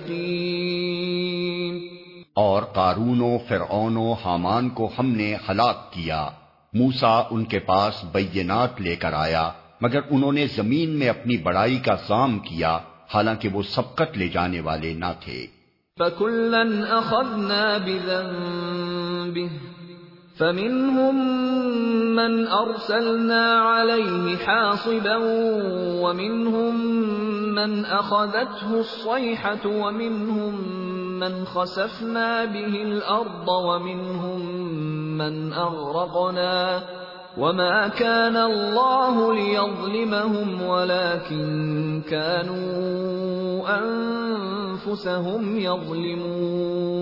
اور 2.34 2.64
قارون 2.64 3.22
و 3.22 3.38
فرعون 3.48 3.98
و 3.98 4.14
حامان 4.14 4.70
کو 4.70 4.90
ہم 5.00 5.06
نے 5.06 5.36
ہلاک 5.50 5.94
کیا۔ 5.94 6.30
موسا 6.74 7.24
ان 7.32 7.46
کے 7.46 7.60
پاس 7.60 8.06
بینات 8.12 8.82
لے 8.82 8.96
کر 8.96 9.14
آیا، 9.14 9.52
مگر 9.82 10.00
انہوں 10.10 10.32
نے 10.32 10.48
زمین 10.48 10.90
میں 10.90 11.10
اپنی 11.10 11.38
بڑائی 11.38 11.78
کا 11.78 11.98
سام 11.98 12.40
کیا، 12.40 12.80
حالانکہ 13.14 13.50
وہ 13.50 13.62
سبقت 13.62 14.18
لے 14.18 14.28
جانے 14.28 14.60
والے 14.60 14.94
نہ 14.94 15.06
تھے۔ 15.20 15.48
فَكُلًّا 16.00 17.00
أَخَذْنَا 17.00 17.78
بِذَنبِهِ، 17.86 19.48
فَمِنْهُمْ 20.38 21.16
مَنْ 22.16 22.48
أَرْسَلْنَا 22.48 23.62
عَلَيْهِ 23.62 24.36
حَاصِبًا، 24.46 25.18
وَمِنْهُمْ 26.02 26.74
مَنْ 27.56 27.86
أَخَذَتْهُ 27.86 28.80
الصَّيْحَةُ، 28.80 29.66
وَمِنْهُمْ 29.66 30.54
مَنْ 31.20 31.46
خَسَفْنَا 31.46 32.46
بِهِ 32.46 32.84
الْأَرْضَ، 32.84 33.50
وَمِنْهُمْ 33.50 34.57
مَنْ 35.20 35.54
أَغْرَقْنَا 35.54 36.58
وما 37.38 37.88
كان 37.88 38.38
الله 38.38 39.16
ليظلمهم 39.34 40.62
ولكن 40.70 41.48
كانوا 42.10 43.68
انفسهم 43.74 45.44
يظلمون 45.66 46.96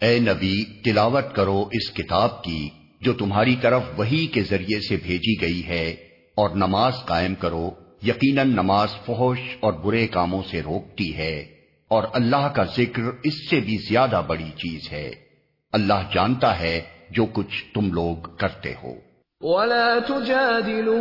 اے 0.00 0.18
نبی، 0.20 0.56
تلاوت 0.84 1.26
کرو 1.36 1.60
اس 1.72 1.86
کتاب 1.94 2.42
کی 2.42 2.77
جو 3.00 3.12
تمہاری 3.12 3.56
طرف 3.60 3.82
وہی 3.96 4.26
کے 4.26 4.42
ذریعے 4.42 4.80
سے 4.80 4.96
بھیجی 4.96 5.40
گئی 5.40 5.66
ہے، 5.68 5.96
اور 6.34 6.50
نماز 6.50 6.92
قائم 7.04 7.34
کرو، 7.34 7.70
یقیناً 8.02 8.50
نماز 8.50 8.88
فحش 9.06 9.56
اور 9.60 9.72
برے 9.72 10.06
کاموں 10.06 10.42
سے 10.50 10.62
روکتی 10.62 11.16
ہے، 11.16 11.46
اور 11.88 12.02
اللہ 12.12 12.48
کا 12.54 12.64
ذکر 12.64 13.02
اس 13.24 13.50
سے 13.50 13.60
بھی 13.60 13.76
زیادہ 13.76 14.22
بڑی 14.26 14.50
چیز 14.56 14.92
ہے۔ 14.92 15.10
اللہ 15.72 16.08
جانتا 16.14 16.60
ہے 16.60 16.80
جو 17.10 17.26
کچھ 17.32 17.64
تم 17.74 17.92
لوگ 17.92 18.16
کرتے 18.16 18.74
ہو۔ 18.82 18.92
ولا 19.42 19.98
تجادلوا 19.98 20.98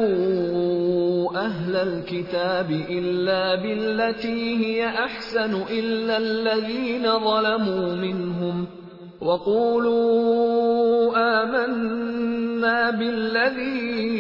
اهل 1.36 1.76
الكتاب 1.76 2.72
الا 2.90 3.56
بالتي 3.56 4.56
هي 4.56 4.82
احسن 4.82 5.56
الا 5.70 6.16
الذين 6.18 7.08
ظلموا 7.24 7.96
منهم 7.96 8.77
وقولوا 9.22 11.12
آمنا 11.18 12.90
بالذي 12.90 14.18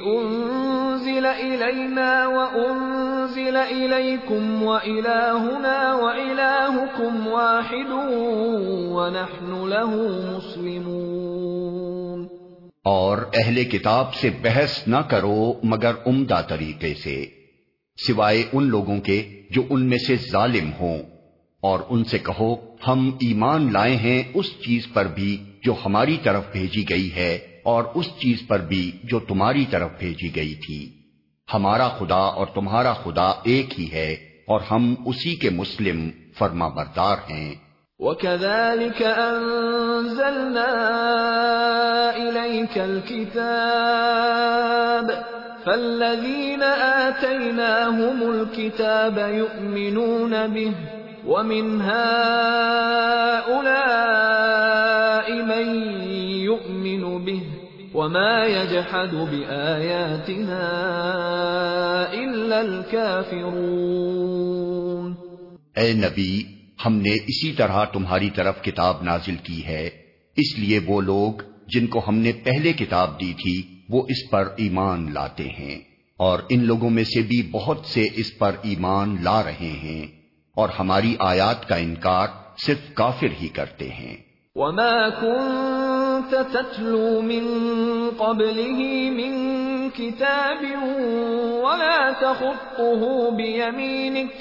أنزل 0.00 1.26
إلينا 1.26 2.26
وأنزل 2.26 3.56
إليكم 3.56 4.62
وإلهنا 4.62 5.94
وإلهكم 5.94 7.26
واحد 7.26 7.92
ونحن 8.92 9.68
له 9.68 9.96
مسلمون. 10.36 12.26
اور 12.84 13.18
اہل 13.34 13.64
کتاب 13.64 14.14
سے 14.14 14.30
بحث 14.42 14.88
نہ 14.88 15.00
کرو 15.08 15.52
مگر 15.62 15.92
عمدہ 16.06 16.42
طریقے 16.48 16.94
سے، 16.94 17.26
سوائے 18.06 18.44
ان 18.52 18.66
لوگوں 18.68 19.00
کے 19.00 19.42
جو 19.50 19.62
ان 19.70 19.88
میں 19.88 19.98
سے 19.98 20.16
ظالم 20.32 20.70
ہوں۔ 20.80 21.17
اور 21.62 21.80
ان 21.88 22.04
سے 22.04 22.18
کہو، 22.18 22.56
ہم 22.88 23.16
ایمان 23.20 23.72
لائے 23.72 23.96
ہیں 23.96 24.22
اس 24.34 24.46
چیز 24.46 24.86
پر 24.92 25.06
بھی 25.06 25.44
جو 25.62 25.74
ہماری 25.86 26.18
طرف 26.22 26.42
بھیجی 26.52 26.84
گئی 26.90 27.16
ہے 27.16 27.38
اور 27.64 27.84
اس 27.94 28.06
چیز 28.06 28.48
پر 28.48 28.60
بھی 28.60 28.92
جو 29.04 29.20
تمہاری 29.20 29.64
طرف 29.70 29.90
بھیجی 29.98 30.36
گئی 30.36 30.54
تھی۔ 30.54 30.92
ہمارا 31.54 31.88
خدا 31.88 32.14
اور 32.14 32.46
تمہارا 32.46 32.92
خدا 32.92 33.32
ایک 33.44 33.80
ہی 33.80 33.92
ہے 33.92 34.16
اور 34.46 34.60
ہم 34.70 34.94
اسی 35.06 35.36
کے 35.36 35.50
مسلم 35.50 36.10
فرما 36.38 36.68
بردار 36.68 37.16
ہیں۔ 37.30 37.54
وَكَذَلِكَ 37.98 39.04
أَنزَلْنَا 39.04 40.90
إِلَيْكَ 42.14 42.80
الْكِتَابَ 42.80 45.12
فَالَّذِينَ 45.64 46.64
آتَيْنَاهُمُ 46.80 48.32
الْكِتَابَ 48.32 49.20
يُؤْمِنُونَ 49.20 50.46
بِهِ 50.46 50.97
وَمِنْ 51.28 51.66
هَؤُلَاءِ 51.80 52.06
مَن 55.48 55.66
يُؤْمِنُ 56.44 57.02
بِهِ 57.26 57.42
وَمَا 57.94 58.36
يَجْحَدُ 58.44 59.12
بِآيَاتِنَا 59.30 60.68
إِلَّا 62.12 62.58
الْكَافِرُونَ 62.58 63.68
اے 65.76 65.92
نبی، 65.92 66.32
ہم 66.86 66.94
نے 66.96 67.14
اسی 67.26 67.52
طرح 67.52 67.84
تمہاری 67.84 68.30
طرف 68.30 68.56
کتاب 68.62 68.94
نازل 69.02 69.36
کی 69.42 69.60
ہے، 69.66 69.84
اس 70.36 70.58
لیے 70.58 70.78
وہ 70.86 71.00
لوگ 71.00 71.32
جن 71.66 71.86
کو 71.86 71.98
ہم 72.08 72.16
نے 72.18 72.32
پہلے 72.32 72.72
کتاب 72.72 73.20
دی 73.20 73.32
تھی، 73.32 73.56
وہ 73.88 74.00
اس 74.08 74.30
پر 74.30 74.44
ایمان 74.56 74.98
لاتے 75.14 75.48
ہیں، 75.48 75.78
اور 76.16 76.38
ان 76.48 76.60
لوگوں 76.64 76.90
میں 76.90 77.04
سے 77.04 77.22
بھی 77.22 77.42
بہت 77.50 77.80
سے 77.86 78.08
اس 78.14 78.38
پر 78.38 78.52
ایمان 78.62 79.16
لا 79.22 79.42
رہے 79.42 79.74
ہیں۔ 79.82 80.17
اور 80.58 80.68
ہماری 80.68 81.16
آیات 81.18 81.68
کا 81.68 81.76
انکار 81.76 82.26
صرف 82.66 82.94
کافر 82.94 83.26
ہی 83.42 83.48
کرتے 83.48 83.88
ہیں۔ 83.88 84.16
وما 84.54 85.08
كنت 85.08 86.34
تتلو 86.52 87.22
من 87.22 87.44
قبله 88.18 88.82
من 89.10 89.32
كتاب 89.90 90.64
ولا 91.64 92.10
تخطه 92.20 93.34
بيمينك 93.36 94.32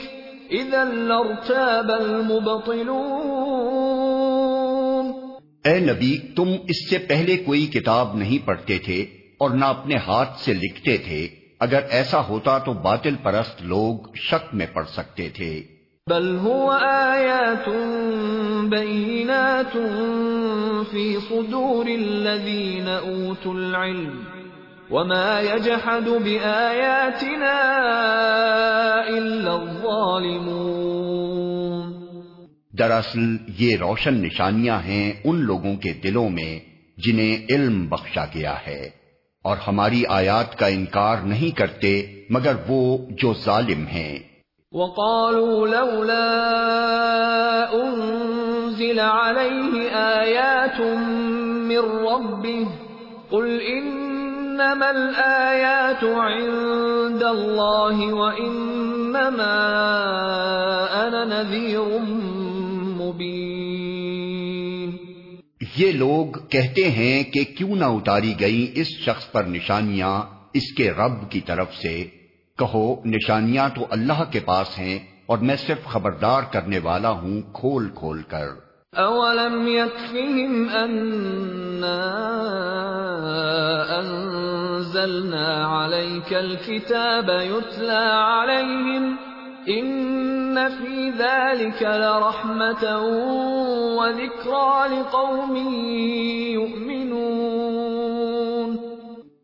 اے 5.65 5.79
نبی 5.79 6.17
تم 6.35 6.49
اس 6.67 6.89
سے 6.89 6.97
پہلے 6.97 7.37
کوئی 7.37 7.65
کتاب 7.65 8.15
نہیں 8.15 8.47
پڑھتے 8.47 8.77
تھے 8.77 9.01
اور 9.39 9.49
نہ 9.49 9.65
اپنے 9.65 9.95
ہاتھ 10.07 10.39
سے 10.39 10.53
لکھتے 10.53 10.97
تھے۔ 10.97 11.27
اگر 11.59 11.79
ایسا 11.89 12.27
ہوتا 12.27 12.57
تو 12.57 12.73
باطل 12.73 13.15
پرست 13.23 13.61
لوگ 13.61 14.15
شک 14.15 14.55
میں 14.55 14.65
پڑ 14.73 14.83
سکتے 14.85 15.29
تھے۔ 15.29 15.76
بل 16.07 16.35
هو 16.35 16.71
آیات 16.89 17.69
بینات 18.69 19.73
فی 20.91 21.17
صدور 21.29 21.85
الذین 21.85 22.87
اوتوا 22.87 23.53
العلم 23.53 24.13
وما 24.91 25.41
يجحد 25.41 26.09
بآياتنا 26.23 27.57
إلا 29.09 29.53
الظالمون 29.53 30.87
دراصل 32.79 33.35
یہ 33.59 33.77
روشن 33.77 34.13
نشانیاں 34.13 34.79
ہیں 34.79 35.13
ان 35.23 35.35
لوگوں 35.35 35.75
کے 35.75 35.93
دلوں 35.93 36.29
میں 36.29 36.59
جنہیں 36.97 37.45
علم 37.49 37.87
بخشا 37.87 38.25
گیا 38.35 38.55
ہے 38.67 38.89
اور 39.43 39.57
ہماری 39.67 40.03
آیات 40.09 40.57
کا 40.59 40.67
انکار 40.67 41.17
نہیں 41.17 41.57
کرتے 41.57 42.23
مگر 42.29 42.53
وہ 42.67 42.97
جو 43.09 43.33
ظالم 43.45 43.87
ہیں۔ 43.87 44.36
وقالوا 44.77 45.67
لولا 45.67 46.25
انزل 47.73 48.99
عليه 48.99 49.73
آيات 49.91 50.81
من 51.69 51.77
ربه 51.77 52.67
قل 53.31 53.47
انما 53.69 54.89
الآیات 54.89 56.03
عند 56.03 57.23
اللہ 57.23 58.03
وانما 58.13 59.55
انا 60.99 61.23
نذیر 61.23 61.97
مبین 62.97 63.57
یہ 65.77 65.91
لوگ 65.93 66.37
کہتے 66.49 66.89
ہیں 66.91 67.23
کہ 67.33 67.43
کیوں 67.57 67.75
نہ 67.75 67.85
اتاری 67.95 68.33
گئی 68.39 68.61
اس 68.75 68.93
شخص 68.99 69.31
پر 69.31 69.43
نشانیاں 69.55 70.13
اس 70.53 70.71
کے 70.77 70.91
رب 70.91 71.29
کی 71.31 71.41
طرف 71.47 71.75
سے 71.81 71.95
کہو 72.57 72.95
نشانیاں 73.05 73.69
تو 73.75 73.85
اللہ 73.89 74.31
کے 74.31 74.39
پاس 74.39 74.79
ہیں 74.79 74.99
اور 75.25 75.37
میں 75.37 75.55
صرف 75.55 75.85
خبردار 75.85 76.41
کرنے 76.51 76.79
والا 76.79 77.09
ہوں 77.09 77.41
کھول 77.53 77.89
کھول 77.95 78.21
کر۔ 78.21 78.47
اولم 78.97 79.67
يكفهم 79.67 80.67
اننا 80.75 81.99
انزلنا 83.99 85.79
عليك 85.79 86.33
الكتاب 86.33 87.29
يتلى 87.29 88.41
عليهم 88.41 89.15
ان 89.67 90.57
في 90.79 91.11
ذلك 91.11 91.83
لرحمه 91.83 93.07
وذكرى 93.95 94.91
لقوم 94.91 95.57
يؤمنون۔ 96.53 98.77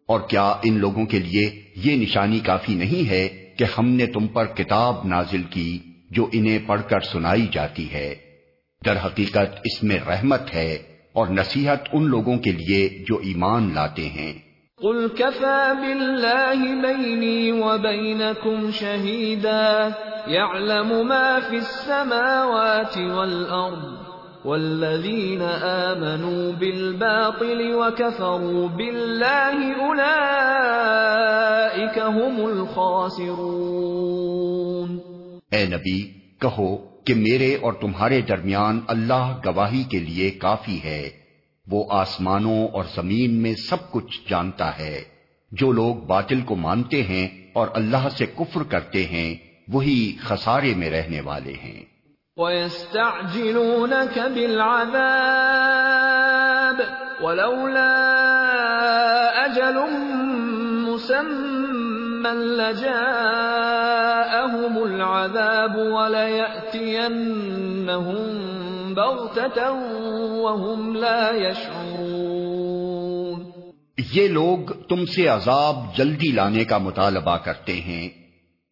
اور 0.08 0.19
کیا 0.19 0.54
ان 0.63 0.78
لوگوں 0.78 1.06
کے 1.06 1.19
لیے 1.19 1.62
یہ 1.76 1.98
نشانی 1.98 2.40
کافی 2.40 2.76
نہیں 2.76 3.10
ہے 3.10 3.30
کہ 3.58 3.66
ہم 3.78 3.90
نے 3.90 4.06
تم 4.06 4.28
پر 4.28 4.46
کتاب 4.46 4.96
نازل 5.06 5.44
کی 5.44 5.80
جو 6.12 6.30
انہیں 6.32 6.60
پڑھ 6.68 6.82
کر 6.90 7.00
سنائی 7.00 7.48
جاتی 7.52 7.94
ہے۔ 7.94 8.16
در 8.86 8.96
حقیقت 9.06 9.60
اس 9.64 9.84
میں 9.84 9.98
رحمت 10.08 10.54
ہے 10.54 10.74
اور 11.14 11.28
نصیحت 11.28 11.80
ان 11.94 12.06
لوگوں 12.06 12.38
کے 12.38 12.52
لیے 12.52 13.04
جو 13.10 13.18
ایمان 13.18 13.72
لاتے 13.76 14.10
ہیں۔ 14.10 14.34
قل 14.78 15.08
كفى 15.08 15.72
بالله 15.82 16.64
بيني 16.82 17.52
وبينكم 17.52 18.70
شهيدا 18.72 19.90
يعلم 20.28 21.08
ما 21.08 21.40
في 21.50 21.56
السماوات 21.56 22.98
والأرض 22.98 24.03
والذين 24.46 25.42
آمنوا 25.62 26.60
بالباطل 26.60 27.74
وكفروا 27.74 28.76
بالله 28.76 29.80
أولئك 29.80 32.00
هم 32.00 32.46
الخاسرون۔ 32.46 35.00
اے 35.52 35.66
نبی، 35.66 36.14
کہو 36.40 36.78
کہ 36.78 37.14
میرے 37.14 37.58
اور 37.62 37.74
تمہارے 37.74 38.22
درمیان 38.22 38.80
اللہ 38.88 39.40
گواہی 39.46 39.84
کے 39.84 40.00
لیے 40.00 40.32
کافی 40.32 40.84
ہے۔ 40.84 41.10
وہ 41.72 41.84
آسمانوں 41.90 42.68
اور 42.68 42.84
زمین 42.96 43.42
میں 43.42 43.54
سب 43.54 43.92
کچھ 43.92 44.30
جانتا 44.30 44.80
ہے۔ 44.80 45.02
جو 45.52 45.72
لوگ 45.72 45.96
باطل 45.96 46.42
کو 46.42 46.56
مانتے 46.56 47.04
ہیں 47.04 47.28
اور 47.54 47.68
اللہ 47.74 48.08
سے 48.18 48.26
کفر 48.26 48.64
کرتے 48.64 49.06
ہیں، 49.06 49.36
وہی 49.68 50.16
خسارے 50.20 50.74
میں 50.76 50.90
رہنے 50.90 51.22
والے 51.22 51.54
ہیں۔ 51.54 51.93
وَيَسْتَعْجِلُونَكَ 52.38 54.19
بِالْعَذَابِ 54.19 54.96
وَلَوْلَا 57.24 57.93
أَجَلٌ 59.46 59.78
مُسَمًّى 60.89 62.30
لَجَاءَهُمُ 62.34 63.13
الْعَذَابُ 64.84 65.78
وَلَيَأْتِيَنَّهُمْ 65.78 67.04
یہ 74.13 74.28
لوگ 74.28 74.72
تم 74.89 75.06
سے 75.06 75.28
عذاب 75.28 75.76
جلدی 75.96 76.32
لانے 76.32 76.65
کا 76.65 76.78
مطالبہ 76.78 77.38
کرتے 77.38 77.74
ہیں، 77.74 78.10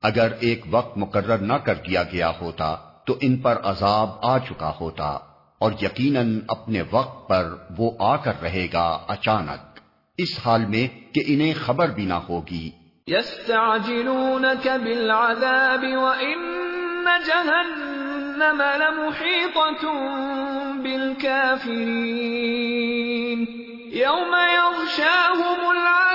اگر 0.02 0.28
ایک 0.40 0.66
وقت 0.72 0.98
مقرر 0.98 1.38
نہ 1.38 1.54
کر 1.54 1.76
دیا 1.76 2.04
گیا 2.04 2.32
ہوتا۔ 2.42 2.76
تو 3.06 3.18
ان 3.22 3.38
پر 3.38 3.58
عذاب 3.64 4.10
آ 4.22 4.38
چکا 4.38 4.72
ہوتا 4.82 5.18
اور 5.60 5.72
یقیناً 5.82 6.40
اپنے 6.48 6.82
وقت 6.92 7.30
پر 7.30 7.56
وہ 7.78 7.92
آ 8.00 8.16
کر 8.16 8.42
رہے 8.42 8.68
گا 8.74 9.00
اچانک۔ 9.08 9.80
اس 10.18 10.40
حال 10.46 10.66
میں 10.66 11.14
کہ 11.14 11.22
انہیں 11.28 11.54
خبر 11.66 11.90
بھی 11.90 12.06
نہ 12.06 12.14
ہوگی۔ 12.14 12.72
يستعجلونك 13.10 14.68
بالعذاب 14.84 15.84
جهنم 15.84 17.10
جهنم 17.26 18.62
لمحيطة 18.78 19.88
بالكافرين. 20.82 21.72
يوم 23.94 24.36
يغشاهم 24.54 25.68
العذاب 25.70 26.11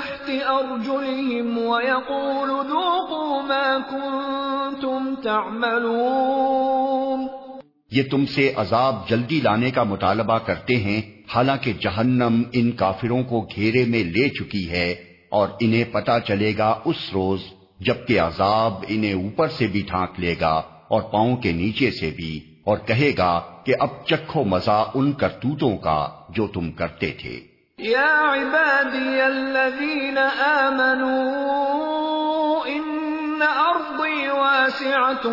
تحت 0.00 0.50
أرجلهم 0.50 1.60
ويقول 1.60 2.68
ذوقوا 2.68 3.42
ما 3.42 3.78
كنتم 3.90 5.14
تعملون. 5.22 7.26
یہ 7.90 8.02
تم 8.10 8.26
سے 8.26 8.52
عذاب 8.56 9.08
جلدی 9.08 9.40
لانے 9.40 9.70
کا 9.70 9.82
مطالبہ 9.82 10.38
کرتے 10.46 10.76
ہیں، 10.76 11.00
حالانکہ 11.34 11.72
جہنم 11.80 12.42
ان 12.52 12.70
کافروں 12.76 13.22
کو 13.24 13.46
گھیرے 13.56 13.84
میں 13.84 14.04
لے 14.04 14.28
چکی 14.38 14.70
ہے 14.70 14.94
اور 15.30 15.48
انہیں 15.60 15.84
پتا 15.92 16.20
چلے 16.20 16.52
گا 16.58 16.74
اس 16.84 17.10
روز 17.14 17.40
جبکہ 17.80 18.20
عذاب 18.20 18.84
انہیں 18.88 19.14
اوپر 19.14 19.48
سے 19.58 19.66
بھی 19.66 19.82
ڈھانک 19.88 20.20
لے 20.20 20.34
گا 20.40 20.62
اور 20.88 21.02
پاؤں 21.12 21.36
کے 21.36 21.52
نیچے 21.52 21.90
سے 22.00 22.10
بھی، 22.16 22.40
اور 22.64 22.78
کہے 22.86 23.12
گا 23.18 23.40
کہ 23.66 23.74
اب 23.80 24.04
چکھو 24.06 24.44
مزہ 24.46 24.84
ان 24.94 25.12
کرتوتوں 25.20 25.76
کا 25.86 26.08
جو 26.36 26.46
تم 26.54 26.72
کرتے 26.72 27.10
تھے۔ 27.20 27.49
یا 27.82 28.32
عبادی 28.32 29.20
الذین 29.20 30.18
آمنوا 30.46 32.64
ان 32.64 33.42
ارضی 33.42 34.28
واسعة 34.28 35.24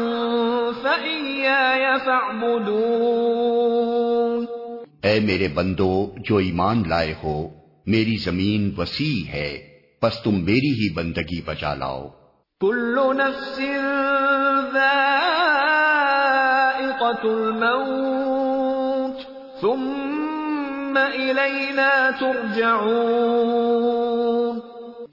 فإياي 0.83 1.99
فاعبدون 2.05 4.45
اے 5.01 5.19
میرے 5.19 5.47
بندو 5.47 6.15
جو 6.17 6.37
ایمان 6.37 6.83
لائے 6.89 7.13
ہو 7.23 7.49
میری 7.85 8.17
زمین 8.17 8.73
وسیع 8.77 9.33
ہے 9.33 9.67
پس 10.01 10.13
تم 10.23 10.43
میری 10.43 10.57
ہی 10.57 10.93
بندگی 10.93 11.41
بچا 11.45 11.73
لاؤ۔ 11.73 12.07
كل 12.61 13.17
نفس 13.17 13.61
ذائقة 14.73 17.23
الموت 17.23 19.17
ثم 19.61 20.16
إلينا 21.05 22.09
ترجعون۔ 22.19 24.59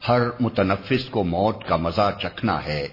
ہر 0.08 0.20
متنفس 0.40 1.10
کو 1.10 1.24
موت 1.24 1.64
کا 1.64 1.76
مزہ 1.76 2.10
چکھنا 2.22 2.64
ہے۔ 2.64 2.88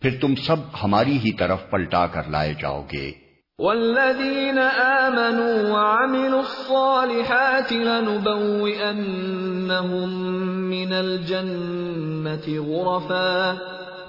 پھر 0.00 0.10
تم 0.20 0.34
سب 0.34 0.56
ہماری 0.84 1.18
ہی 1.18 1.32
طرف 1.32 1.70
پلٹا 1.70 2.06
کر 2.06 2.30
لائے 2.30 2.54
جاؤ 2.60 2.84
گے۔ 2.92 3.12
والذين 3.58 4.58
آمنوا 4.80 5.70
وعملوا 5.70 6.38
الصالحات 6.38 7.72
لنبوئنهم 7.72 10.68
من 10.68 10.92
الجنة 10.92 12.70
غرفا۔ 12.70 13.54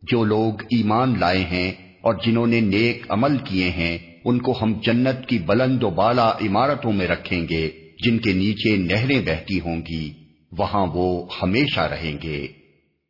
جو 0.03 0.23
لوگ 0.23 0.61
ایمان 0.61 1.13
لائے 1.19 1.43
ہیں 1.43 1.71
اور 2.01 2.13
جنہوں 2.25 2.47
نے 2.47 2.61
نیک 2.61 3.05
عمل 3.09 3.37
کیے 3.37 3.69
ہیں 3.69 4.08
ان 4.29 4.39
کو 4.39 4.59
ہم 4.61 4.73
جنت 4.83 5.27
کی 5.27 5.39
بلند 5.39 5.83
و 5.83 5.89
بالا 5.89 6.31
عمارتوں 6.31 6.91
میں 6.91 7.07
رکھیں 7.07 7.47
گے، 7.49 7.69
جن 8.05 8.17
کے 8.17 8.33
نیچے 8.33 8.77
نہریں 8.77 9.21
بہتی 9.21 9.59
ہوں 9.59 9.81
گی، 9.89 10.13
وہاں 10.51 10.87
وہ 10.93 11.27
ہمیشہ 11.43 11.79
رہیں 11.79 12.17
گے۔ 12.23 12.47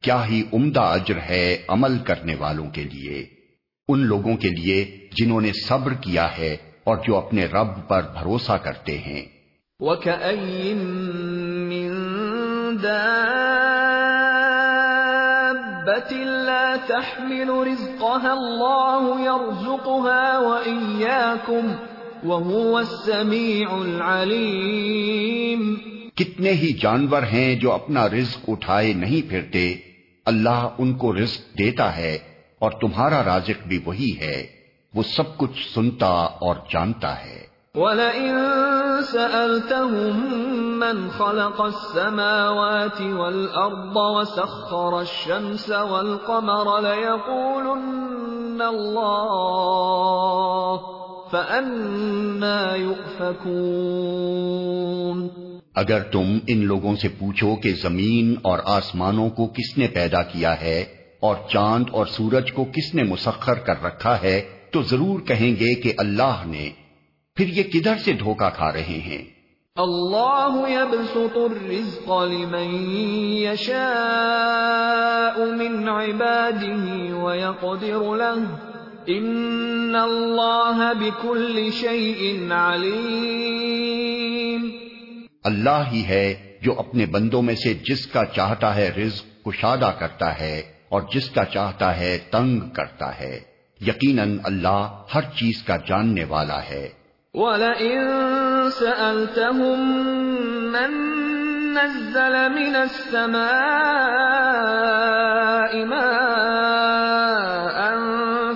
کیا 0.04 0.28
ہی 0.30 0.44
عمدہ 0.54 0.80
اجر 0.80 1.20
ہے 1.30 1.58
عمل 1.68 1.98
کرنے 2.00 2.36
والوں 2.36 2.70
کے 2.70 2.84
لیے۔ 2.84 3.26
ان 3.88 4.00
لوگوں 4.00 4.38
کے 4.38 4.50
لیے 4.50 5.08
جنہوں 5.18 5.42
نے 5.42 5.52
صبر 5.68 5.94
کیا 5.94 6.38
ہے 6.38 6.58
اور 6.84 6.98
جو 7.08 7.16
اپنے 7.16 7.46
رب 7.46 7.88
پر 7.88 8.02
بھروسہ 8.02 8.52
کرتے 8.52 8.98
ہیں۔ 8.98 9.26
وكأي 9.80 10.74
من 11.70 11.98
دابة 16.00 16.24
لا 16.24 16.76
تحمل 16.88 17.50
رزقها 17.50 18.34
الله 18.34 19.20
يرزقها 19.20 20.38
وإياكم 20.38 21.72
وهو 22.30 22.78
السميع 22.78 23.74
العليم. 23.86 25.76
کتنے 26.16 26.52
ہی 26.52 26.74
جانور 26.74 27.24
ہیں 27.24 27.56
جو 27.56 27.72
اپنا 27.72 28.10
رزق 28.10 28.40
اٹھائے 28.48 28.94
نہیں 28.94 29.30
پھرتے 29.30 29.76
اللہ 30.26 30.68
ان 30.78 30.94
کو 30.94 31.16
رزق 31.16 31.58
دیتا 31.58 31.98
ہے 31.98 32.18
اور 32.60 32.72
تمہارا 32.72 33.24
رازق 33.24 33.68
بھی 33.68 33.80
وہی 33.86 34.20
ہے 34.22 34.48
وہ 34.94 35.04
سب 35.04 35.38
کچھ 35.38 35.76
سنتا 35.76 36.10
اور 36.16 36.56
جانتا 36.70 37.26
ہے۔ 37.26 37.48
وَلَئِن 37.76 38.36
سَأَلْتَهُم 39.02 40.80
مَّنْ 40.80 41.10
خَلَقَ 41.10 41.62
السَّمَاوَاتِ 41.62 43.02
وَالْأَرْضَ 43.02 43.94
وَسَخَّرَ 43.96 44.94
الشَّمْسَ 44.94 45.72
وَالْقَمَرَ 45.72 46.82
لَيَقُولُنَّ 46.82 48.62
اللَّهُ 48.62 50.80
فَأَنَّى 51.32 52.82
يُؤْفَكُونَ۔ 52.82 55.28
اگر 55.76 56.00
تم 56.00 56.38
ان 56.48 56.66
لوگوں 56.66 56.96
سے 56.96 57.08
پوچھو 57.08 57.56
کہ 57.56 57.74
زمین 57.82 58.36
اور 58.42 58.60
آسمانوں 58.66 59.30
کو 59.30 59.48
کس 59.48 59.78
نے 59.78 59.88
پیدا 59.88 60.22
کیا 60.22 60.62
ہے 60.62 60.86
اور 61.20 61.36
چاند 61.50 61.86
اور 61.92 62.06
سورج 62.06 62.52
کو 62.52 62.64
کس 62.64 62.96
نے 62.96 63.04
مسخر 63.04 63.54
کر 63.54 63.84
رکھا 63.84 64.22
ہے، 64.22 64.42
تو 64.72 64.82
ضرور 64.82 65.20
کہیں 65.20 65.52
گے 65.52 65.76
کہ 65.76 65.94
اللہ 65.98 66.44
نے 66.46 66.70
پھر 67.40 67.48
یہ 67.48 67.64
کدھر 67.64 67.98
سے 67.98 68.14
دھوکا 68.14 68.50
کھا 68.50 68.74
رہے 68.74 68.82
ہیں؟ 68.82 69.26
اللہ 69.76 70.70
يبسط 70.70 71.36
الرزق 71.36 72.10
لمن 72.10 72.92
يشاء 73.32 75.46
من 75.46 75.90
عباده 75.90 77.24
ويقدر 77.24 78.16
له. 78.16 78.44
ان 79.08 79.96
اللہ 79.96 80.92
بكل 81.00 81.72
شيء 81.72 82.52
علیم. 82.52 84.70
اللہ 85.44 85.84
ہی 85.92 86.04
ہے 86.04 86.58
جو 86.62 86.80
اپنے 86.80 87.06
بندوں 87.06 87.42
میں 87.42 87.56
سے 87.56 87.74
جس 87.74 88.08
کا 88.08 88.26
چاہتا 88.26 88.76
ہے 88.76 88.90
رزق 88.90 89.46
کشادہ 89.46 89.92
کرتا 90.00 90.40
ہے 90.40 90.62
اور 90.90 91.02
جس 91.14 91.30
کا 91.30 91.46
چاہتا 91.46 92.00
ہے 92.00 92.18
تنگ 92.32 92.70
کرتا 92.70 93.20
ہے. 93.20 93.40
یقیناً 93.82 94.38
اللہ 94.44 95.04
ہر 95.16 95.22
چیز 95.22 95.64
کا 95.64 95.78
جاننے 95.78 96.24
والا 96.24 96.64
ہے۔ 96.64 96.99
وَلَئِن 97.36 98.02
سَأَلْتَهُم 98.70 99.80
مَّن 100.74 100.92
نَّزَّلَ 101.78 102.50
مِنَ 102.50 102.76
السَّمَاءِ 102.76 103.46
مَاءً 105.86 107.80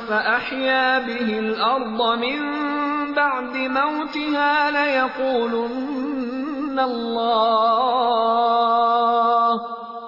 فَأَحْيَا 0.09 0.99
بِهِ 1.05 1.39
الْأَرْضَ 1.39 2.01
مِن 2.17 2.39
بَعْدِ 3.13 3.55
مَوْتِهَا 3.57 4.71
لَيَقُولُنَّ 4.71 5.93
اللَّهُ 6.79 7.93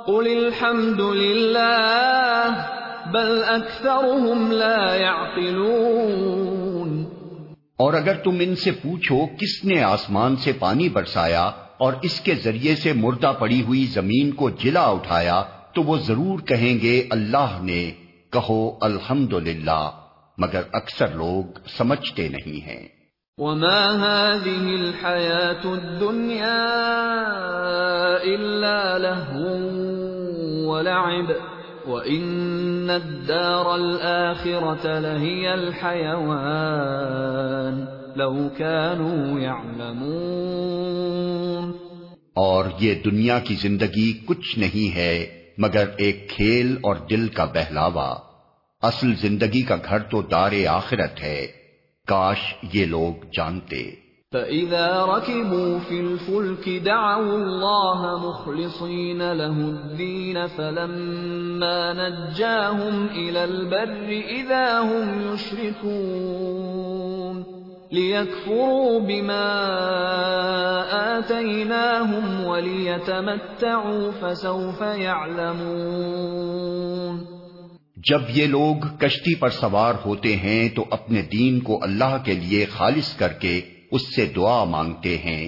قُلِ 0.08 0.28
الْحَمْدُ 0.28 1.02
لِلَّهِ 1.02 2.66
بَلْ 3.14 3.44
أَكْثَرُهُمْ 3.44 4.54
لَا 4.54 4.96
يَعْقِلُونَ 4.96 6.45
اور 7.78 7.94
اگر 7.94 8.16
تم 8.16 8.38
ان 8.40 8.56
سے 8.56 8.72
پوچھو 8.72 9.26
کس 9.26 9.66
نے 9.66 9.84
آسمان 9.84 10.36
سے 10.36 10.52
پانی 10.60 10.90
برسایا 10.90 11.52
اور 11.78 11.94
اس 12.02 12.22
کے 12.22 12.36
ذریعے 12.36 12.76
سے 12.76 12.94
مردہ 12.94 13.34
پڑی 13.40 13.62
ہوئی 13.62 13.86
زمین 13.86 14.32
کو 14.32 14.50
جلا 14.50 14.82
اٹھایا، 14.82 15.44
تو 15.74 15.84
وہ 15.84 15.98
ضرور 15.98 16.40
کہیں 16.40 16.80
گے، 16.82 17.08
اللہ 17.10 17.60
نے 17.62 17.92
کہو 18.32 18.78
الحمد 18.82 19.34
مگر 20.38 20.62
اکثر 20.74 21.08
لوگ 21.08 21.60
سمجھتے 21.78 22.28
نہیں 22.30 22.68
ہیں۔ 22.68 22.88
وما 23.38 23.92
هذه 23.96 24.68
الحياة 24.68 25.72
الدنيا 25.72 26.64
إلا 28.24 28.98
لهو 28.98 29.68
ولعب۔ 30.70 31.55
وَإِنَّ 31.88 32.92
الدَّارَ 32.92 33.68
الْآخِرَةَ 33.68 35.00
لَهِيَ 35.00 35.48
الْحَيَوَانِ 35.48 37.84
لَوْ 38.16 38.48
كَانُوا 38.58 39.42
يَعْلَمُونَ 39.42 41.72
اور 42.34 42.66
یہ 42.80 42.96
دنیا 43.06 43.40
کی 43.40 43.56
زندگی 43.56 44.20
کچھ 44.26 44.60
نہیں 44.60 44.96
ہے 44.96 45.44
مگر 45.58 45.90
ایک 45.98 46.30
کھیل 46.30 46.76
اور 46.84 46.96
دل 46.96 47.28
کا 47.28 47.46
بہلاوا۔ 47.46 48.16
اصل 48.82 49.16
زندگی 49.16 49.62
کا 49.62 49.76
گھر 49.90 50.00
تو 50.00 50.22
دار 50.22 50.52
آخرت 50.68 51.24
ہے۔ 51.24 51.48
کاش 52.08 52.56
یہ 52.74 52.86
لوگ 52.86 53.26
جانتے۔ 53.38 54.05
فَإِذَا 54.32 55.06
رَكِبُوا 55.06 55.80
فِي 55.80 56.00
الْفُلْكِ 56.00 56.70
دَعَوُا 56.70 57.36
اللَّهَ 57.36 58.30
مُخْلِصِينَ 58.30 59.32
لَهُ 59.32 59.58
الدِّينَ 59.70 60.48
فَلَمَّا 60.48 61.94
نَجَّاهُمْ 61.94 63.06
إِلَى 63.06 63.44
الْبَرِّ 63.44 64.10
إِذَا 64.10 64.80
هُمْ 64.80 65.34
يُشْرِكُونَ 65.34 66.56
لِيَكْفُرُوا 67.92 69.00
بِمَا 69.00 69.50
آتَيْنَاهُمْ 71.20 72.46
وَلِيَتَمَتَّعُوا 72.46 74.12
فَسَوْفَ 74.12 74.82
يَعْلَمُونَ 74.82 76.36
جب 78.10 78.22
یہ 78.30 78.48
لوگ 78.48 78.76
کشتی 79.00 79.36
پر 79.36 79.50
سوار 79.50 79.96
ہوتے 80.06 80.36
ہیں 80.36 80.70
تو 80.70 80.86
اپنے 80.92 81.22
دین 81.22 81.60
کو 81.60 81.80
اللہ 81.84 82.18
کے 82.26 82.34
لیے 82.34 82.66
خالص 82.66 83.16
کر 83.16 83.34
کے 83.34 83.62
اس 83.92 84.16
سے 84.16 84.26
دعا 84.26 84.64
مانگتے 84.64 85.18
ہیں۔ 85.18 85.48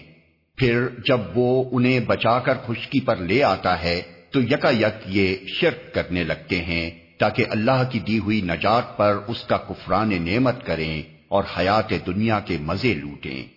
پھر 0.57 0.87
جب 1.05 1.19
وہ 1.35 1.63
انہیں 1.71 1.99
بچا 1.99 2.39
کر 2.39 2.53
خشکی 2.65 2.99
پر 2.99 3.15
لے 3.15 3.43
آتا 3.43 3.83
ہے، 3.83 4.01
تو 4.31 4.41
یکا 4.41 4.69
یک 4.69 5.03
یہ 5.05 5.35
شرک 5.47 5.93
کرنے 5.93 6.23
لگتے 6.23 6.61
ہیں، 6.61 6.91
تاکہ 7.19 7.45
اللہ 7.49 7.83
کی 7.91 7.99
دی 7.99 8.19
ہوئی 8.19 8.41
نجات 8.41 8.97
پر 8.97 9.19
اس 9.27 9.43
کا 9.43 9.57
کفران 9.57 10.25
نعمت 10.25 10.65
کریں 10.65 11.01
اور 11.27 11.43
حیات 11.57 11.89
دنیا 12.05 12.39
کے 12.39 12.57
مزے 12.61 12.93
لوٹیں۔ 12.93 13.47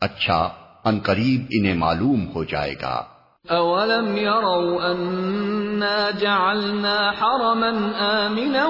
اچھا 0.00 0.48
ان 0.84 0.98
قریب 0.98 1.44
انہیں 1.50 1.74
معلوم 1.74 2.26
ہو 2.34 2.44
جائے 2.44 2.74
گا۔ 2.82 3.04
اولم 3.48 4.16
يروا 4.16 4.90
اننا 4.90 6.10
جعلنا 6.10 7.10
حرما 7.10 7.92
آمنا 7.98 8.66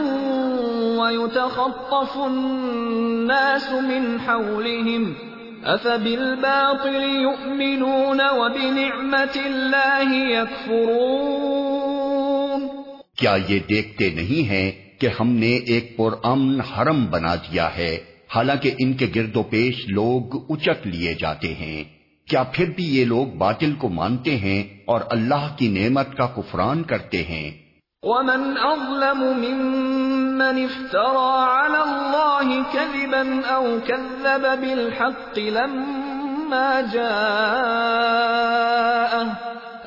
ويتخطف 1.02 2.16
الناس 2.16 3.72
من 3.72 4.16
حولهم 4.26 5.27
افبالباطل 5.68 6.94
يؤمنون 6.94 8.20
وبنعمة 8.20 9.46
الله 9.46 10.30
يكفرون 10.30 12.68
کیا 13.16 13.36
یہ 13.48 13.58
دیکھتے 13.68 14.10
نہیں 14.10 14.48
ہیں 14.48 14.72
کہ 15.00 15.08
ہم 15.20 15.32
نے 15.32 15.46
ایک 15.46 15.96
پرامن 15.96 16.60
حرم 16.60 17.06
بنا 17.06 17.34
دیا 17.34 17.76
ہے؟ 17.76 17.98
حالانکہ 18.34 18.74
ان 18.78 18.92
کے 18.92 19.06
گرد 19.14 19.36
و 19.36 19.42
پیش 19.42 19.88
لوگ 19.88 20.52
اچک 20.52 20.86
لیے 20.86 21.14
جاتے 21.14 21.54
ہیں۔ 21.54 21.84
کیا 22.30 22.42
پھر 22.42 22.72
بھی 22.76 22.84
یہ 22.84 23.04
لوگ 23.04 23.26
باطل 23.26 23.72
کو 23.72 23.88
مانتے 23.88 24.36
ہیں 24.36 24.64
اور 24.84 25.00
اللہ 25.10 25.56
کی 25.56 25.68
نعمت 25.68 26.16
کا 26.16 26.26
کفران 26.26 26.82
کرتے 26.82 27.22
ہیں؟ 27.22 27.67
ومن 28.02 28.58
اظلم 28.58 29.20
ممن 29.38 30.64
افترى 30.64 31.30
على 31.44 31.82
الله 31.82 32.62
كذبا 32.72 33.46
او 33.46 33.80
كذب 33.80 34.60
بالحق 34.60 35.38
لما 35.38 36.80
جاء 36.80 37.08